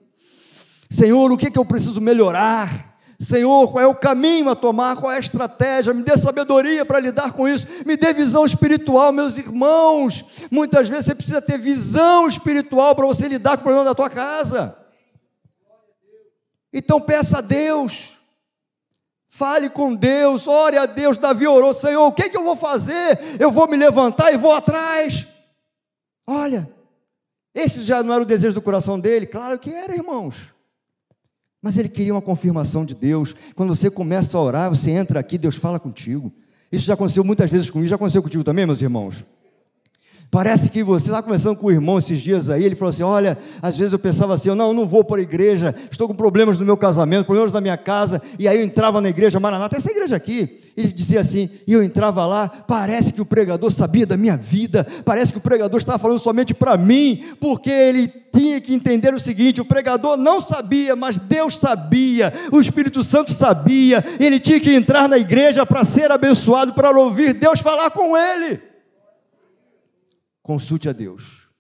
Senhor, 0.89 1.31
o 1.31 1.37
que, 1.37 1.49
é 1.49 1.51
que 1.51 1.59
eu 1.59 1.67
preciso 1.67 2.01
melhorar? 2.01 2.88
Senhor, 3.21 3.73
qual 3.73 3.83
é 3.83 3.87
o 3.87 3.97
caminho 3.97 4.49
a 4.49 4.55
tomar, 4.55 4.97
qual 4.97 5.11
é 5.11 5.17
a 5.17 5.21
estratégia, 5.21 5.93
me 5.93 6.05
dê 6.05 6.17
sabedoria 6.17 6.85
para 6.85 7.01
lidar 7.01 7.33
com 7.33 7.49
isso, 7.49 7.67
me 7.85 7.97
dê 7.97 8.13
visão 8.13 8.47
espiritual, 8.47 9.13
meus 9.13 9.37
irmãos. 9.37 10.25
Muitas 10.53 10.89
vezes 10.89 11.07
você 11.07 11.15
precisa 11.17 11.43
ter 11.43 11.59
visão 11.59 12.29
espiritual 12.29 12.95
para 12.95 13.07
você 13.07 13.27
lidar 13.27 13.57
com 13.57 13.63
o 13.63 13.65
problema 13.65 13.85
da 13.85 13.95
tua 13.95 14.09
casa. 14.09 14.77
Então 16.73 17.01
peça 17.01 17.39
a 17.39 17.41
Deus, 17.41 18.17
fale 19.29 19.69
com 19.69 19.97
Deus, 19.97 20.47
ore 20.47 20.79
a 20.79 20.87
Deus. 20.87 21.19
Davi 21.19 21.49
orou, 21.49 21.75
Senhor, 21.75 22.07
o 22.07 22.13
que, 22.13 22.23
é 22.23 22.29
que 22.29 22.37
eu 22.37 22.45
vou 22.45 22.55
fazer? 22.55 23.19
Eu 23.41 23.51
vou 23.51 23.67
me 23.67 23.77
levantar 23.77 24.33
e 24.33 24.37
vou 24.37 24.53
atrás. 24.53 25.27
Olha, 26.25 26.71
esse 27.53 27.83
já 27.83 28.01
não 28.01 28.15
era 28.15 28.23
o 28.23 28.27
desejo 28.27 28.55
do 28.55 28.63
coração 28.63 29.01
dele? 29.01 29.27
Claro 29.27 29.59
que 29.59 29.75
era, 29.75 29.93
irmãos. 29.93 30.55
Mas 31.61 31.77
ele 31.77 31.89
queria 31.89 32.15
uma 32.15 32.23
confirmação 32.23 32.85
de 32.85 32.95
Deus. 32.95 33.35
Quando 33.55 33.75
você 33.75 33.91
começa 33.91 34.37
a 34.39 34.43
orar, 34.43 34.71
você 34.71 34.91
entra 34.91 35.19
aqui, 35.19 35.37
Deus 35.37 35.57
fala 35.57 35.81
contigo. 35.81 36.33
Isso 36.71 36.85
já 36.85 36.95
aconteceu 36.95 37.25
muitas 37.25 37.51
vezes 37.51 37.71
comigo, 37.71 37.89
já 37.89 37.97
aconteceu 37.97 38.23
contigo 38.23 38.45
também, 38.45 38.67
meus 38.67 38.81
irmãos? 38.81 39.25
Parece 40.31 40.69
que 40.69 40.83
você 40.83 41.09
está 41.09 41.23
conversando 41.23 41.57
com 41.57 41.69
o 41.69 41.71
irmão 41.71 41.97
esses 41.97 42.21
dias 42.21 42.51
aí, 42.51 42.63
ele 42.63 42.75
falou 42.75 42.91
assim: 42.91 43.03
Olha, 43.03 43.39
às 43.63 43.79
vezes 43.79 43.95
eu 43.95 43.99
pensava 43.99 44.35
assim, 44.35 44.51
eu 44.51 44.55
não, 44.55 44.69
eu 44.69 44.75
não 44.75 44.87
vou 44.87 45.03
para 45.03 45.21
a 45.21 45.23
igreja, 45.23 45.75
estou 45.91 46.07
com 46.07 46.15
problemas 46.15 46.59
no 46.59 46.67
meu 46.67 46.77
casamento, 46.77 47.25
problemas 47.25 47.51
na 47.51 47.63
minha 47.63 47.79
casa, 47.79 48.21
e 48.39 48.47
aí 48.47 48.59
eu 48.59 48.63
entrava 48.63 49.01
na 49.01 49.09
igreja 49.09 49.41
Maranata, 49.41 49.77
essa 49.77 49.91
igreja 49.91 50.17
aqui, 50.17 50.61
ele 50.77 50.93
dizia 50.93 51.21
assim, 51.21 51.49
e 51.67 51.73
eu 51.73 51.83
entrava 51.83 52.27
lá, 52.27 52.47
parece 52.47 53.11
que 53.11 53.23
o 53.23 53.25
pregador 53.25 53.71
sabia 53.71 54.05
da 54.05 54.19
minha 54.19 54.37
vida, 54.37 54.87
parece 55.03 55.33
que 55.33 55.39
o 55.39 55.41
pregador 55.41 55.79
estava 55.79 55.99
falando 55.99 56.19
somente 56.19 56.53
para 56.53 56.77
mim, 56.77 57.25
porque 57.41 57.71
ele 57.71 58.13
tinha 58.31 58.61
que 58.61 58.75
entender 58.75 59.15
o 59.15 59.19
seguinte: 59.19 59.63
o 59.63 59.65
pregador 59.65 60.19
não 60.19 60.43
sabia, 60.43 60.95
mas 60.95 61.19
Deus 61.19 61.57
sabia, 61.57 62.35
o 62.53 62.61
Espírito 62.61 63.03
Santo 63.03 63.33
sabia, 63.33 64.05
ele 64.21 64.39
tinha 64.39 64.61
que 64.61 64.75
entrar 64.75 65.09
na 65.09 65.17
igreja 65.17 65.65
para 65.65 65.85
ser 65.85 66.13
abençoado, 66.13 66.75
para 66.75 66.91
ouvir 66.91 67.33
Deus 67.33 67.61
falar 67.61 67.91
com 67.91 68.15
ele. 68.15 68.68
Consulte 70.49 70.89
a 70.89 70.95
Deus. 70.95 71.51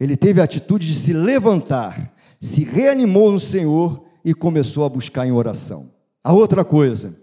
Ele 0.00 0.16
teve 0.16 0.40
a 0.40 0.44
atitude 0.44 0.88
de 0.88 0.94
se 0.94 1.12
levantar, 1.12 2.16
se 2.40 2.64
reanimou 2.64 3.30
no 3.30 3.38
Senhor 3.38 4.02
e 4.24 4.32
começou 4.32 4.82
a 4.82 4.88
buscar 4.88 5.26
em 5.26 5.30
oração. 5.30 5.92
A 6.22 6.32
outra 6.32 6.64
coisa, 6.64 7.14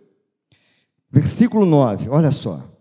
versículo 1.10 1.65
9, 1.65 2.08
olha 2.08 2.32
só. 2.32 2.71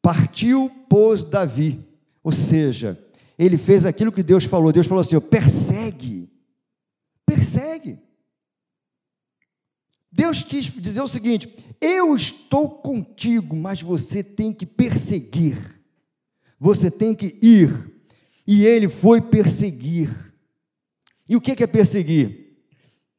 Partiu, 0.00 0.70
pois, 0.88 1.24
Davi, 1.24 1.84
ou 2.22 2.30
seja, 2.30 2.96
ele 3.36 3.58
fez 3.58 3.84
aquilo 3.84 4.12
que 4.12 4.22
Deus 4.22 4.44
falou. 4.44 4.70
Deus 4.70 4.86
falou 4.86 5.00
assim: 5.00 5.18
persegue, 5.20 6.30
persegue. 7.26 7.98
Deus 10.12 10.44
quis 10.44 10.66
dizer 10.66 11.00
o 11.00 11.08
seguinte: 11.08 11.48
eu 11.80 12.14
estou 12.14 12.68
contigo, 12.68 13.54
mas 13.54 13.80
você 13.80 14.22
tem 14.22 14.52
que 14.52 14.66
perseguir, 14.66 15.80
você 16.58 16.90
tem 16.90 17.14
que 17.14 17.38
ir. 17.40 17.96
E 18.46 18.64
ele 18.64 18.88
foi 18.88 19.20
perseguir. 19.20 20.32
E 21.28 21.36
o 21.36 21.40
que 21.40 21.62
é 21.62 21.66
perseguir? 21.66 22.56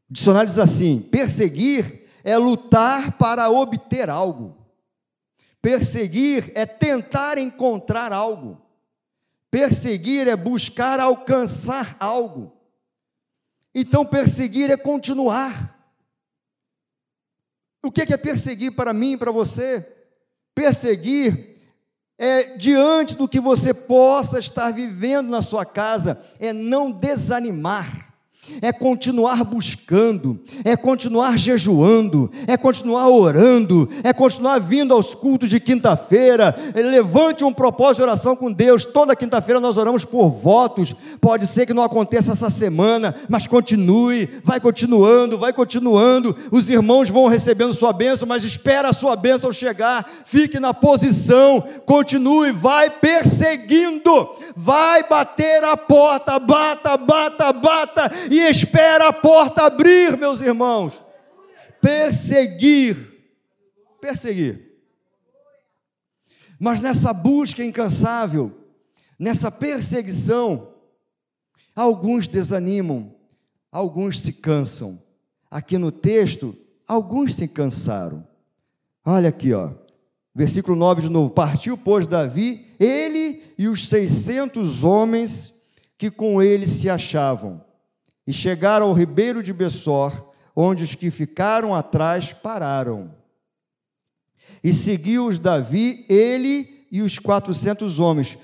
O 0.09 0.13
dicionário 0.13 0.49
diz 0.49 0.57
assim: 0.57 0.99
perseguir 0.99 2.07
é 2.23 2.37
lutar 2.37 3.17
para 3.17 3.49
obter 3.49 4.09
algo. 4.09 4.57
Perseguir 5.61 6.51
é 6.55 6.65
tentar 6.65 7.37
encontrar 7.37 8.11
algo. 8.11 8.59
Perseguir 9.51 10.27
é 10.27 10.35
buscar 10.35 10.99
alcançar 10.99 11.95
algo. 11.99 12.53
Então, 13.73 14.05
perseguir 14.05 14.69
é 14.71 14.77
continuar. 14.77 15.78
O 17.83 17.91
que 17.91 18.13
é 18.13 18.17
perseguir 18.17 18.73
para 18.73 18.93
mim 18.93 19.13
e 19.13 19.17
para 19.17 19.31
você? 19.31 19.85
Perseguir 20.53 21.57
é 22.17 22.57
diante 22.57 23.15
do 23.15 23.29
que 23.29 23.39
você 23.39 23.73
possa 23.73 24.39
estar 24.39 24.71
vivendo 24.71 25.29
na 25.29 25.41
sua 25.41 25.65
casa, 25.65 26.21
é 26.37 26.51
não 26.51 26.91
desanimar 26.91 28.08
é 28.61 28.71
continuar 28.71 29.43
buscando, 29.43 30.39
é 30.63 30.75
continuar 30.75 31.37
jejuando, 31.37 32.31
é 32.47 32.57
continuar 32.57 33.07
orando, 33.09 33.89
é 34.03 34.11
continuar 34.13 34.59
vindo 34.59 34.93
aos 34.93 35.15
cultos 35.15 35.49
de 35.49 35.59
quinta-feira. 35.59 36.55
Levante 36.75 37.43
um 37.43 37.53
propósito 37.53 37.97
de 37.97 38.03
oração 38.03 38.35
com 38.35 38.51
Deus. 38.51 38.85
Toda 38.85 39.15
quinta-feira 39.15 39.59
nós 39.59 39.77
oramos 39.77 40.05
por 40.05 40.29
votos. 40.29 40.95
Pode 41.21 41.47
ser 41.47 41.65
que 41.65 41.73
não 41.73 41.83
aconteça 41.83 42.31
essa 42.31 42.49
semana, 42.49 43.15
mas 43.29 43.47
continue, 43.47 44.29
vai 44.43 44.59
continuando, 44.59 45.37
vai 45.37 45.53
continuando. 45.53 46.35
Os 46.51 46.69
irmãos 46.69 47.09
vão 47.09 47.27
recebendo 47.27 47.73
sua 47.73 47.93
bênção, 47.93 48.27
mas 48.27 48.43
espera 48.43 48.89
a 48.89 48.93
sua 48.93 49.15
bênção 49.15 49.51
chegar. 49.51 50.09
Fique 50.25 50.59
na 50.59 50.73
posição, 50.73 51.63
continue, 51.85 52.51
vai 52.51 52.89
perseguindo, 52.89 54.29
vai 54.55 55.03
bater 55.07 55.63
a 55.63 55.77
porta, 55.77 56.39
bata, 56.39 56.97
bata, 56.97 57.53
bata 57.53 58.11
e 58.29 58.38
espera 58.39 59.09
a 59.09 59.13
porta 59.13 59.63
abrir, 59.63 60.17
meus 60.17 60.41
irmãos. 60.41 61.03
Perseguir. 61.81 62.97
Perseguir. 64.01 64.69
Mas 66.59 66.81
nessa 66.81 67.13
busca 67.13 67.63
incansável, 67.63 68.51
nessa 69.17 69.49
perseguição, 69.49 70.73
alguns 71.75 72.27
desanimam, 72.27 73.15
alguns 73.71 74.19
se 74.19 74.33
cansam. 74.33 75.01
Aqui 75.49 75.77
no 75.77 75.91
texto, 75.91 76.55
alguns 76.87 77.35
se 77.35 77.47
cansaram. 77.47 78.27
Olha 79.05 79.29
aqui, 79.29 79.53
ó. 79.53 79.71
Versículo 80.35 80.75
9 80.75 81.03
de 81.03 81.09
novo. 81.09 81.29
Partiu, 81.31 81.77
pois, 81.77 82.05
Davi, 82.05 82.67
ele 82.79 83.41
e 83.57 83.67
os 83.67 83.87
seiscentos 83.87 84.83
homens 84.83 85.53
que 85.97 86.11
com 86.11 86.41
ele 86.41 86.67
se 86.67 86.89
achavam 86.89 87.68
e 88.29 88.33
chegaram 88.33 88.85
ao 88.85 88.93
ribeiro 88.93 89.41
de 89.41 89.51
Bessor, 89.51 90.31
onde 90.55 90.83
os 90.83 90.93
que 90.93 91.09
ficaram 91.09 91.73
atrás 91.73 92.31
pararam. 92.31 93.11
E 94.63 94.71
seguiu-os 94.71 95.39
Davi, 95.39 96.05
ele 96.07 96.85
e 96.91 97.01
os 97.01 97.17
quatrocentos 97.17 97.99
homens, 97.99 98.37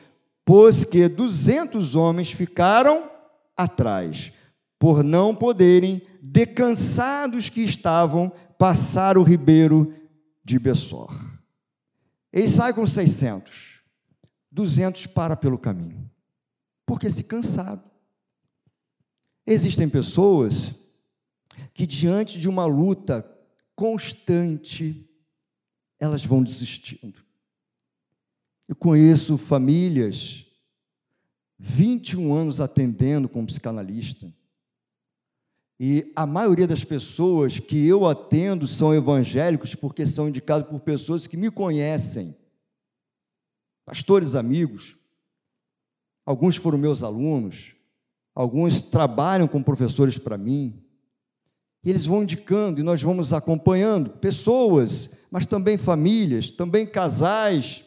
pois 0.43 0.83
que 0.83 1.07
duzentos 1.07 1.93
homens 1.93 2.31
ficaram 2.31 3.11
atrás, 3.55 4.33
por 4.79 5.03
não 5.03 5.35
poderem, 5.35 6.01
decansados 6.19 7.47
que 7.51 7.61
estavam, 7.61 8.31
passar 8.57 9.19
o 9.19 9.23
ribeiro 9.23 9.93
de 10.43 10.57
Bessor. 10.57 11.15
Ele 12.33 12.49
sai 12.49 12.73
com 12.73 12.87
seiscentos, 12.87 13.81
duzentos 14.51 15.05
para 15.05 15.35
pelo 15.35 15.59
caminho, 15.59 16.09
porque 16.87 17.07
se 17.07 17.23
cansaram. 17.23 17.93
Existem 19.45 19.87
pessoas 19.87 20.73
que, 21.73 21.85
diante 21.85 22.39
de 22.39 22.49
uma 22.49 22.65
luta 22.65 23.25
constante, 23.75 25.07
elas 25.99 26.25
vão 26.25 26.43
desistindo. 26.43 27.23
Eu 28.67 28.75
conheço 28.75 29.37
famílias, 29.37 30.45
21 31.59 32.33
anos 32.33 32.59
atendendo 32.59 33.29
como 33.29 33.45
psicanalista, 33.45 34.33
e 35.79 36.11
a 36.15 36.25
maioria 36.25 36.65
das 36.65 36.83
pessoas 36.83 37.59
que 37.59 37.85
eu 37.85 38.05
atendo 38.05 38.65
são 38.65 38.93
evangélicos 38.93 39.75
porque 39.75 40.07
são 40.07 40.29
indicados 40.29 40.69
por 40.69 40.79
pessoas 40.79 41.27
que 41.27 41.35
me 41.35 41.51
conhecem, 41.51 42.35
pastores 43.85 44.35
amigos, 44.35 44.97
alguns 46.25 46.55
foram 46.55 46.77
meus 46.77 47.03
alunos, 47.03 47.74
Alguns 48.35 48.81
trabalham 48.81 49.47
com 49.47 49.63
professores 49.63 50.17
para 50.17 50.37
mim. 50.37 50.83
E 51.83 51.89
eles 51.89 52.05
vão 52.05 52.23
indicando 52.23 52.81
e 52.81 52.83
nós 52.83 53.01
vamos 53.01 53.31
acompanhando 53.31 54.09
pessoas, 54.09 55.09
mas 55.31 55.45
também 55.45 55.77
famílias, 55.77 56.51
também 56.51 56.85
casais. 56.85 57.85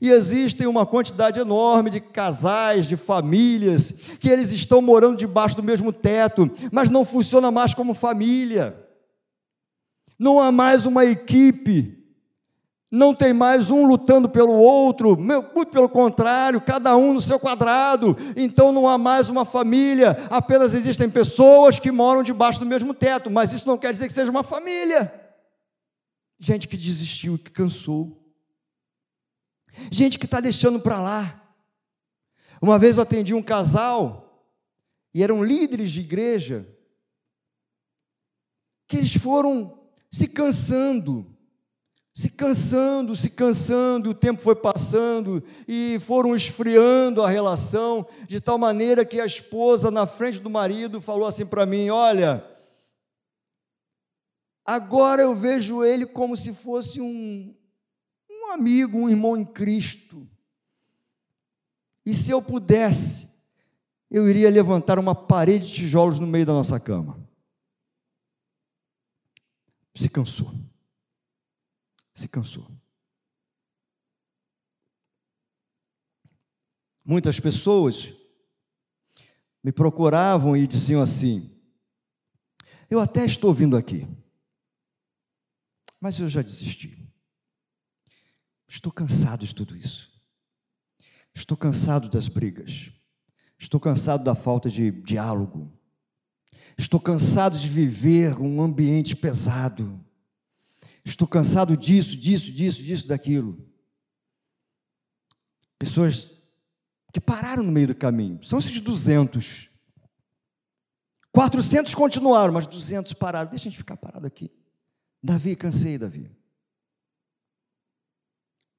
E 0.00 0.10
existem 0.10 0.66
uma 0.66 0.86
quantidade 0.86 1.40
enorme 1.40 1.90
de 1.90 2.00
casais, 2.00 2.86
de 2.86 2.96
famílias, 2.96 3.92
que 4.20 4.28
eles 4.28 4.52
estão 4.52 4.80
morando 4.80 5.16
debaixo 5.16 5.56
do 5.56 5.62
mesmo 5.62 5.92
teto, 5.92 6.48
mas 6.70 6.88
não 6.88 7.04
funciona 7.04 7.50
mais 7.50 7.74
como 7.74 7.92
família. 7.92 8.78
Não 10.18 10.40
há 10.40 10.52
mais 10.52 10.86
uma 10.86 11.04
equipe 11.04 11.99
não 12.90 13.14
tem 13.14 13.32
mais 13.32 13.70
um 13.70 13.86
lutando 13.86 14.28
pelo 14.28 14.52
outro, 14.52 15.16
muito 15.16 15.66
pelo 15.66 15.88
contrário, 15.88 16.60
cada 16.60 16.96
um 16.96 17.14
no 17.14 17.20
seu 17.20 17.38
quadrado. 17.38 18.16
Então 18.36 18.72
não 18.72 18.88
há 18.88 18.98
mais 18.98 19.30
uma 19.30 19.44
família, 19.44 20.16
apenas 20.28 20.74
existem 20.74 21.08
pessoas 21.08 21.78
que 21.78 21.92
moram 21.92 22.22
debaixo 22.22 22.58
do 22.58 22.66
mesmo 22.66 22.92
teto, 22.92 23.30
mas 23.30 23.52
isso 23.52 23.68
não 23.68 23.78
quer 23.78 23.92
dizer 23.92 24.08
que 24.08 24.12
seja 24.12 24.30
uma 24.30 24.42
família. 24.42 25.14
Gente 26.38 26.66
que 26.66 26.76
desistiu, 26.76 27.38
que 27.38 27.50
cansou. 27.50 28.20
Gente 29.90 30.18
que 30.18 30.24
está 30.24 30.40
deixando 30.40 30.80
para 30.80 31.00
lá. 31.00 31.42
Uma 32.60 32.78
vez 32.78 32.96
eu 32.96 33.04
atendi 33.04 33.34
um 33.34 33.42
casal, 33.42 34.48
e 35.14 35.22
eram 35.22 35.44
líderes 35.44 35.90
de 35.90 36.00
igreja, 36.00 36.68
que 38.88 38.96
eles 38.96 39.14
foram 39.14 39.78
se 40.10 40.26
cansando 40.26 41.36
se 42.12 42.28
cansando, 42.28 43.14
se 43.14 43.30
cansando, 43.30 44.10
o 44.10 44.14
tempo 44.14 44.42
foi 44.42 44.56
passando 44.56 45.42
e 45.66 45.98
foram 46.00 46.34
esfriando 46.34 47.22
a 47.22 47.30
relação, 47.30 48.06
de 48.28 48.40
tal 48.40 48.58
maneira 48.58 49.04
que 49.04 49.20
a 49.20 49.26
esposa, 49.26 49.90
na 49.90 50.06
frente 50.06 50.40
do 50.40 50.50
marido, 50.50 51.00
falou 51.00 51.26
assim 51.26 51.46
para 51.46 51.64
mim: 51.64 51.88
Olha, 51.88 52.44
agora 54.64 55.22
eu 55.22 55.34
vejo 55.34 55.84
ele 55.84 56.04
como 56.04 56.36
se 56.36 56.52
fosse 56.52 57.00
um, 57.00 57.54
um 58.28 58.52
amigo, 58.52 58.98
um 58.98 59.08
irmão 59.08 59.36
em 59.36 59.44
Cristo. 59.44 60.28
E 62.04 62.12
se 62.12 62.30
eu 62.30 62.42
pudesse, 62.42 63.30
eu 64.10 64.28
iria 64.28 64.50
levantar 64.50 64.98
uma 64.98 65.14
parede 65.14 65.68
de 65.68 65.74
tijolos 65.74 66.18
no 66.18 66.26
meio 66.26 66.44
da 66.44 66.52
nossa 66.52 66.80
cama. 66.80 67.20
Se 69.94 70.08
cansou 70.08 70.50
se 72.20 72.28
cansou. 72.28 72.70
Muitas 77.04 77.40
pessoas 77.40 78.14
me 79.64 79.72
procuravam 79.72 80.56
e 80.56 80.66
diziam 80.66 81.00
assim: 81.00 81.50
Eu 82.90 83.00
até 83.00 83.24
estou 83.24 83.54
vindo 83.54 83.76
aqui, 83.76 84.06
mas 85.98 86.18
eu 86.18 86.28
já 86.28 86.42
desisti. 86.42 87.10
Estou 88.68 88.92
cansado 88.92 89.46
de 89.46 89.54
tudo 89.54 89.76
isso. 89.76 90.10
Estou 91.34 91.56
cansado 91.56 92.08
das 92.08 92.28
brigas. 92.28 92.92
Estou 93.58 93.80
cansado 93.80 94.22
da 94.22 94.34
falta 94.34 94.70
de 94.70 94.90
diálogo. 94.90 95.72
Estou 96.78 97.00
cansado 97.00 97.58
de 97.58 97.68
viver 97.68 98.38
um 98.38 98.62
ambiente 98.62 99.16
pesado. 99.16 100.04
Estou 101.04 101.26
cansado 101.26 101.76
disso, 101.76 102.16
disso, 102.16 102.52
disso, 102.52 102.82
disso, 102.82 103.08
daquilo. 103.08 103.66
Pessoas 105.78 106.30
que 107.12 107.20
pararam 107.20 107.62
no 107.62 107.72
meio 107.72 107.88
do 107.88 107.94
caminho. 107.94 108.42
São 108.44 108.58
esses 108.58 108.78
200. 108.80 109.70
400 111.32 111.94
continuaram, 111.94 112.52
mas 112.52 112.66
200 112.66 113.12
pararam. 113.14 113.48
Deixa 113.48 113.68
a 113.68 113.70
gente 113.70 113.78
ficar 113.78 113.96
parado 113.96 114.26
aqui. 114.26 114.50
Davi, 115.22 115.56
cansei, 115.56 115.96
Davi. 115.98 116.30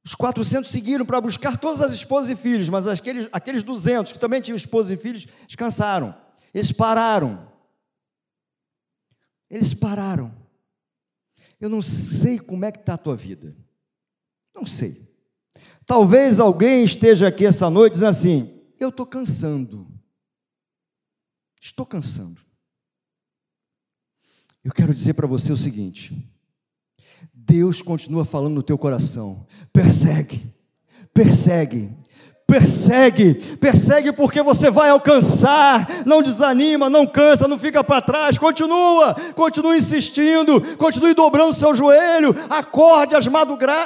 Os 0.04 0.16
400 0.16 0.70
seguiram 0.70 1.06
para 1.06 1.22
buscar 1.22 1.58
todas 1.58 1.82
as 1.82 1.94
esposas 1.94 2.30
e 2.30 2.36
filhos, 2.36 2.70
mas 2.70 2.88
aqueles, 2.88 3.30
aqueles 3.32 3.62
200 3.62 4.12
que 4.12 4.20
também 4.20 4.42
tinham 4.42 4.56
esposas 4.58 4.92
e 4.92 4.98
filhos 4.98 5.28
descansaram. 5.46 6.16
Eles 6.54 6.72
pararam. 6.72 7.48
Eles 9.50 9.74
pararam. 9.74 10.41
Eu 11.62 11.70
não 11.70 11.82
sei 11.82 12.40
como 12.40 12.66
é 12.66 12.72
que 12.72 12.80
está 12.80 12.96
a 12.96 12.98
tua 12.98 13.16
vida. 13.16 13.56
Não 14.54 14.66
sei. 14.66 15.08
Talvez 15.86 16.40
alguém 16.40 16.84
esteja 16.84 17.28
aqui 17.28 17.46
essa 17.46 17.70
noite 17.70 17.94
dizendo 17.94 18.10
assim: 18.10 18.62
eu 18.80 18.90
estou 18.90 19.06
cansando. 19.06 19.88
Estou 21.62 21.86
cansando. 21.86 22.42
Eu 24.64 24.72
quero 24.72 24.94
dizer 24.94 25.14
para 25.14 25.28
você 25.28 25.52
o 25.52 25.58
seguinte: 25.58 26.28
Deus 27.32 27.82
continua 27.82 28.26
falando 28.26 28.56
no 28.56 28.64
teu 28.64 28.78
coração. 28.78 29.46
Persegue, 29.72 30.52
persegue, 31.14 31.96
persegue, 32.52 33.36
persegue 33.56 34.12
porque 34.12 34.44
você 34.44 34.70
vai 34.70 34.90
alcançar. 34.90 35.88
Não 36.06 36.22
desanima, 36.22 36.90
não 36.90 37.08
cansa, 37.08 37.48
não 37.48 37.58
fica 37.58 37.82
para 37.82 38.02
trás. 38.02 38.38
Continua, 38.38 39.16
continue 39.34 39.78
insistindo, 39.78 40.60
continue 40.76 41.14
dobrando 41.14 41.54
seu 41.54 41.74
joelho. 41.74 42.36
Acorde 42.50 43.16
as, 43.16 43.26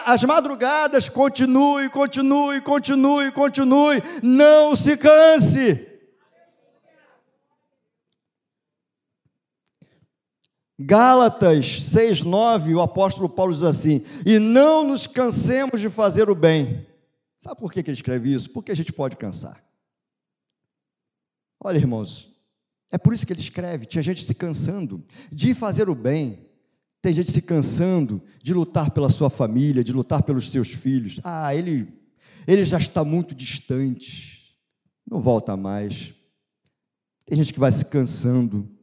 as 0.06 0.24
madrugadas. 0.24 1.08
Continue, 1.10 1.90
continue, 1.90 2.60
continue, 2.62 3.32
continue. 3.32 4.02
Não 4.24 4.76
se 4.76 4.98
canse. 4.98 5.88
Gálatas 10.78 11.66
6,9, 11.94 12.76
o 12.76 12.82
apóstolo 12.82 13.30
Paulo 13.30 13.54
diz 13.54 13.64
assim: 13.64 14.04
E 14.26 14.40
não 14.40 14.84
nos 14.84 15.06
cansemos 15.06 15.80
de 15.80 15.90
fazer 15.90 16.32
o 16.32 16.36
bem. 16.36 16.95
Sabe 17.46 17.60
por 17.60 17.72
que 17.72 17.80
ele 17.80 17.92
escreve 17.92 18.34
isso? 18.34 18.50
Porque 18.50 18.72
a 18.72 18.76
gente 18.76 18.92
pode 18.92 19.16
cansar. 19.18 19.64
Olha, 21.64 21.78
irmãos, 21.78 22.36
é 22.92 22.98
por 22.98 23.14
isso 23.14 23.24
que 23.24 23.32
ele 23.32 23.40
escreve: 23.40 23.86
tinha 23.86 24.02
gente 24.02 24.24
se 24.24 24.34
cansando 24.34 25.06
de 25.32 25.54
fazer 25.54 25.88
o 25.88 25.94
bem, 25.94 26.50
tem 27.04 27.14
gente 27.14 27.30
se 27.30 27.44
cansando 27.44 28.20
de 28.42 28.52
lutar 28.52 28.90
pela 28.90 29.12
sua 29.12 29.30
família, 29.30 29.84
de 29.84 29.94
lutar 29.94 30.24
pelos 30.24 30.50
seus 30.50 30.70
filhos. 30.70 31.20
Ah, 31.24 31.54
ele, 31.54 31.94
ele 32.48 32.66
já 32.66 32.80
está 32.80 33.06
muito 33.06 33.36
distante, 33.36 34.58
não 35.08 35.22
volta 35.22 35.56
mais. 35.56 36.16
Tem 37.28 37.38
gente 37.38 37.54
que 37.54 37.60
vai 37.60 37.72
se 37.72 37.86
cansando 37.86 38.75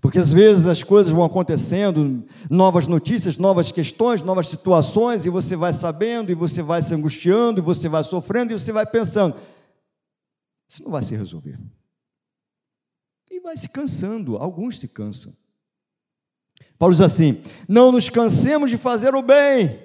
porque 0.00 0.18
às 0.18 0.32
vezes 0.32 0.66
as 0.66 0.82
coisas 0.82 1.12
vão 1.12 1.24
acontecendo, 1.24 2.24
novas 2.48 2.86
notícias, 2.86 3.36
novas 3.36 3.72
questões, 3.72 4.22
novas 4.22 4.46
situações, 4.46 5.24
e 5.24 5.30
você 5.30 5.56
vai 5.56 5.72
sabendo, 5.72 6.30
e 6.30 6.34
você 6.34 6.62
vai 6.62 6.82
se 6.82 6.94
angustiando, 6.94 7.60
e 7.60 7.62
você 7.62 7.88
vai 7.88 8.04
sofrendo, 8.04 8.52
e 8.52 8.58
você 8.58 8.70
vai 8.70 8.86
pensando: 8.86 9.36
isso 10.68 10.84
não 10.84 10.90
vai 10.90 11.02
se 11.02 11.16
resolver. 11.16 11.58
E 13.30 13.40
vai 13.40 13.56
se 13.56 13.68
cansando, 13.68 14.36
alguns 14.36 14.78
se 14.78 14.86
cansam. 14.86 15.32
Paulo 16.78 16.94
diz 16.94 17.00
assim: 17.00 17.42
não 17.68 17.90
nos 17.90 18.08
cansemos 18.08 18.70
de 18.70 18.78
fazer 18.78 19.14
o 19.14 19.22
bem. 19.22 19.82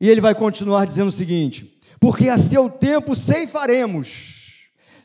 E 0.00 0.08
ele 0.08 0.20
vai 0.20 0.34
continuar 0.34 0.84
dizendo 0.84 1.08
o 1.08 1.12
seguinte: 1.12 1.80
porque 1.98 2.28
a 2.28 2.36
seu 2.36 2.68
tempo 2.68 3.16
ceifaremos 3.16 4.39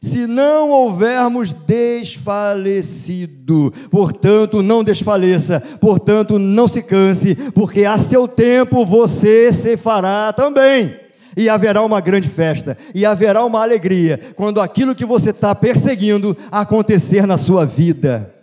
se 0.05 0.27
não 0.27 0.69
houvermos 0.69 1.51
desfalecido. 1.51 3.73
Portanto, 3.89 4.61
não 4.61 4.83
desfaleça, 4.83 5.59
portanto, 5.81 6.37
não 6.37 6.67
se 6.67 6.83
canse, 6.83 7.33
porque 7.51 7.85
a 7.85 7.97
seu 7.97 8.27
tempo 8.27 8.85
você 8.85 9.51
se 9.51 9.75
fará 9.75 10.31
também. 10.31 10.95
E 11.35 11.49
haverá 11.49 11.81
uma 11.81 11.99
grande 11.99 12.29
festa, 12.29 12.77
e 12.93 13.03
haverá 13.05 13.43
uma 13.43 13.61
alegria, 13.61 14.17
quando 14.35 14.61
aquilo 14.61 14.95
que 14.95 15.05
você 15.05 15.31
está 15.31 15.53
perseguindo 15.53 16.37
acontecer 16.51 17.27
na 17.27 17.35
sua 17.35 17.65
vida. 17.65 18.33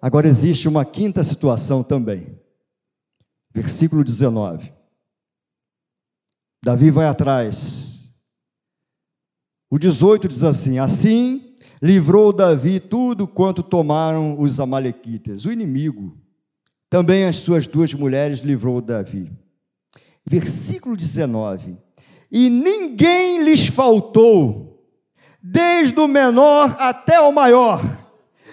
Agora 0.00 0.28
existe 0.28 0.68
uma 0.68 0.84
quinta 0.84 1.22
situação 1.22 1.82
também. 1.82 2.26
Versículo 3.54 4.04
19. 4.04 4.70
Davi 6.64 6.90
vai 6.90 7.06
atrás 7.06 7.91
o 9.72 9.78
18 9.78 10.28
diz 10.28 10.44
assim: 10.44 10.78
Assim 10.78 11.54
livrou 11.80 12.30
Davi 12.30 12.78
tudo 12.78 13.26
quanto 13.26 13.62
tomaram 13.62 14.38
os 14.38 14.60
Amalequitas, 14.60 15.46
o 15.46 15.50
inimigo. 15.50 16.14
Também 16.90 17.24
as 17.24 17.36
suas 17.36 17.66
duas 17.66 17.94
mulheres 17.94 18.40
livrou 18.40 18.82
Davi. 18.82 19.32
Versículo 20.26 20.94
19: 20.94 21.74
E 22.30 22.50
ninguém 22.50 23.42
lhes 23.42 23.66
faltou, 23.66 24.84
desde 25.42 25.98
o 25.98 26.06
menor 26.06 26.76
até 26.78 27.18
o 27.18 27.32
maior, 27.32 27.80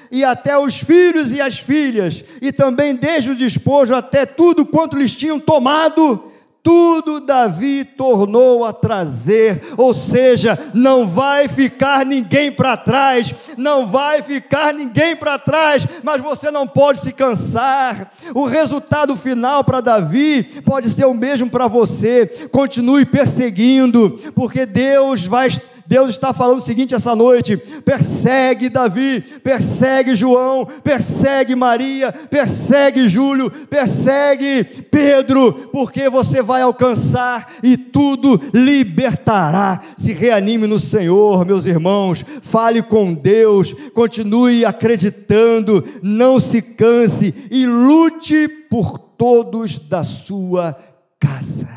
e 0.09 0.23
até 0.23 0.57
os 0.57 0.79
filhos 0.79 1.33
e 1.33 1.41
as 1.41 1.59
filhas, 1.59 2.23
e 2.41 2.53
também 2.53 2.95
desde 2.95 3.31
o 3.31 3.35
despojo 3.35 3.93
até 3.93 4.25
tudo 4.25 4.65
quanto 4.65 4.95
lhes 4.95 5.13
tinham 5.13 5.37
tomado, 5.37 6.31
tudo 6.69 7.19
Davi 7.19 7.83
tornou 7.83 8.63
a 8.63 8.71
trazer, 8.71 9.59
ou 9.75 9.91
seja, 9.91 10.69
não 10.71 11.07
vai 11.07 11.47
ficar 11.47 12.05
ninguém 12.05 12.51
para 12.51 12.77
trás, 12.77 13.33
não 13.57 13.87
vai 13.87 14.21
ficar 14.21 14.71
ninguém 14.71 15.15
para 15.15 15.39
trás, 15.39 15.87
mas 16.03 16.21
você 16.21 16.51
não 16.51 16.67
pode 16.67 16.99
se 16.99 17.11
cansar. 17.11 18.11
O 18.35 18.45
resultado 18.45 19.15
final 19.15 19.63
para 19.63 19.81
Davi 19.81 20.43
pode 20.63 20.91
ser 20.91 21.05
o 21.05 21.13
mesmo 21.13 21.49
para 21.49 21.67
você. 21.67 22.27
Continue 22.51 23.03
perseguindo, 23.03 24.19
porque 24.35 24.63
Deus 24.63 25.25
vai 25.25 25.49
Deus 25.89 26.11
está 26.11 26.31
falando 26.31 26.59
o 26.59 26.61
seguinte 26.61 26.93
essa 26.93 27.15
noite: 27.15 27.57
persegue 27.57 28.69
Davi, 28.69 29.21
persegue 29.43 30.15
João, 30.15 30.67
persegue 30.83 31.55
Maria, 31.55 32.11
persegue 32.11 33.07
Júlio, 33.07 33.49
persegue 33.49 34.63
Pedro, 34.91 35.51
porque 35.73 36.07
você 36.07 36.43
vai 36.43 36.61
alcançar 36.61 37.53
e 37.63 37.75
tudo 37.75 38.39
libertará. 38.53 39.81
Se 39.97 40.13
reanime 40.13 40.67
no 40.67 40.77
Senhor, 40.77 41.43
meus 41.43 41.65
irmãos, 41.65 42.23
fale 42.43 42.83
com 42.83 43.11
Deus, 43.11 43.73
continue 43.91 44.65
acreditando, 44.65 45.83
não 46.03 46.39
se 46.39 46.61
canse 46.61 47.33
e 47.49 47.65
lute 47.65 48.47
por 48.69 48.99
todos 48.99 49.79
da 49.79 50.03
sua 50.03 50.77
casa. 51.19 51.67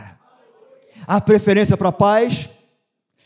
Há 1.07 1.19
preferência 1.19 1.79
para 1.79 1.91
paz? 1.91 2.52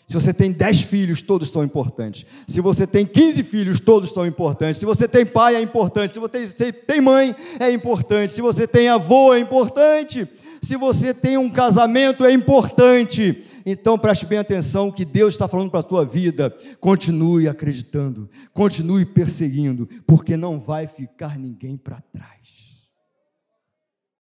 Se 0.06 0.14
você 0.14 0.32
tem 0.32 0.52
10 0.52 0.82
filhos, 0.82 1.20
todos 1.20 1.50
são 1.50 1.64
importantes. 1.64 2.24
Se 2.46 2.60
você 2.60 2.86
tem 2.86 3.04
15 3.04 3.42
filhos, 3.42 3.80
todos 3.80 4.12
são 4.12 4.24
importantes. 4.24 4.78
Se 4.78 4.86
você 4.86 5.08
tem 5.08 5.26
pai, 5.26 5.56
é 5.56 5.60
importante. 5.60 6.12
Se 6.12 6.20
você 6.20 6.72
tem 6.72 7.00
mãe, 7.00 7.34
é 7.58 7.70
importante. 7.72 8.32
Se 8.32 8.40
você 8.40 8.68
tem 8.68 8.88
avô, 8.88 9.34
é 9.34 9.40
importante. 9.40 10.28
Se 10.62 10.76
você 10.76 11.12
tem 11.12 11.36
um 11.36 11.50
casamento, 11.50 12.24
é 12.24 12.32
importante. 12.32 13.44
Então 13.64 13.98
preste 13.98 14.24
bem 14.26 14.38
atenção 14.38 14.92
que 14.92 15.04
Deus 15.04 15.34
está 15.34 15.48
falando 15.48 15.72
para 15.72 15.80
a 15.80 15.82
tua 15.82 16.04
vida. 16.04 16.56
Continue 16.78 17.48
acreditando, 17.48 18.30
continue 18.54 19.04
perseguindo, 19.04 19.88
porque 20.06 20.36
não 20.36 20.60
vai 20.60 20.86
ficar 20.86 21.36
ninguém 21.36 21.76
para 21.76 22.00
trás. 22.12 22.55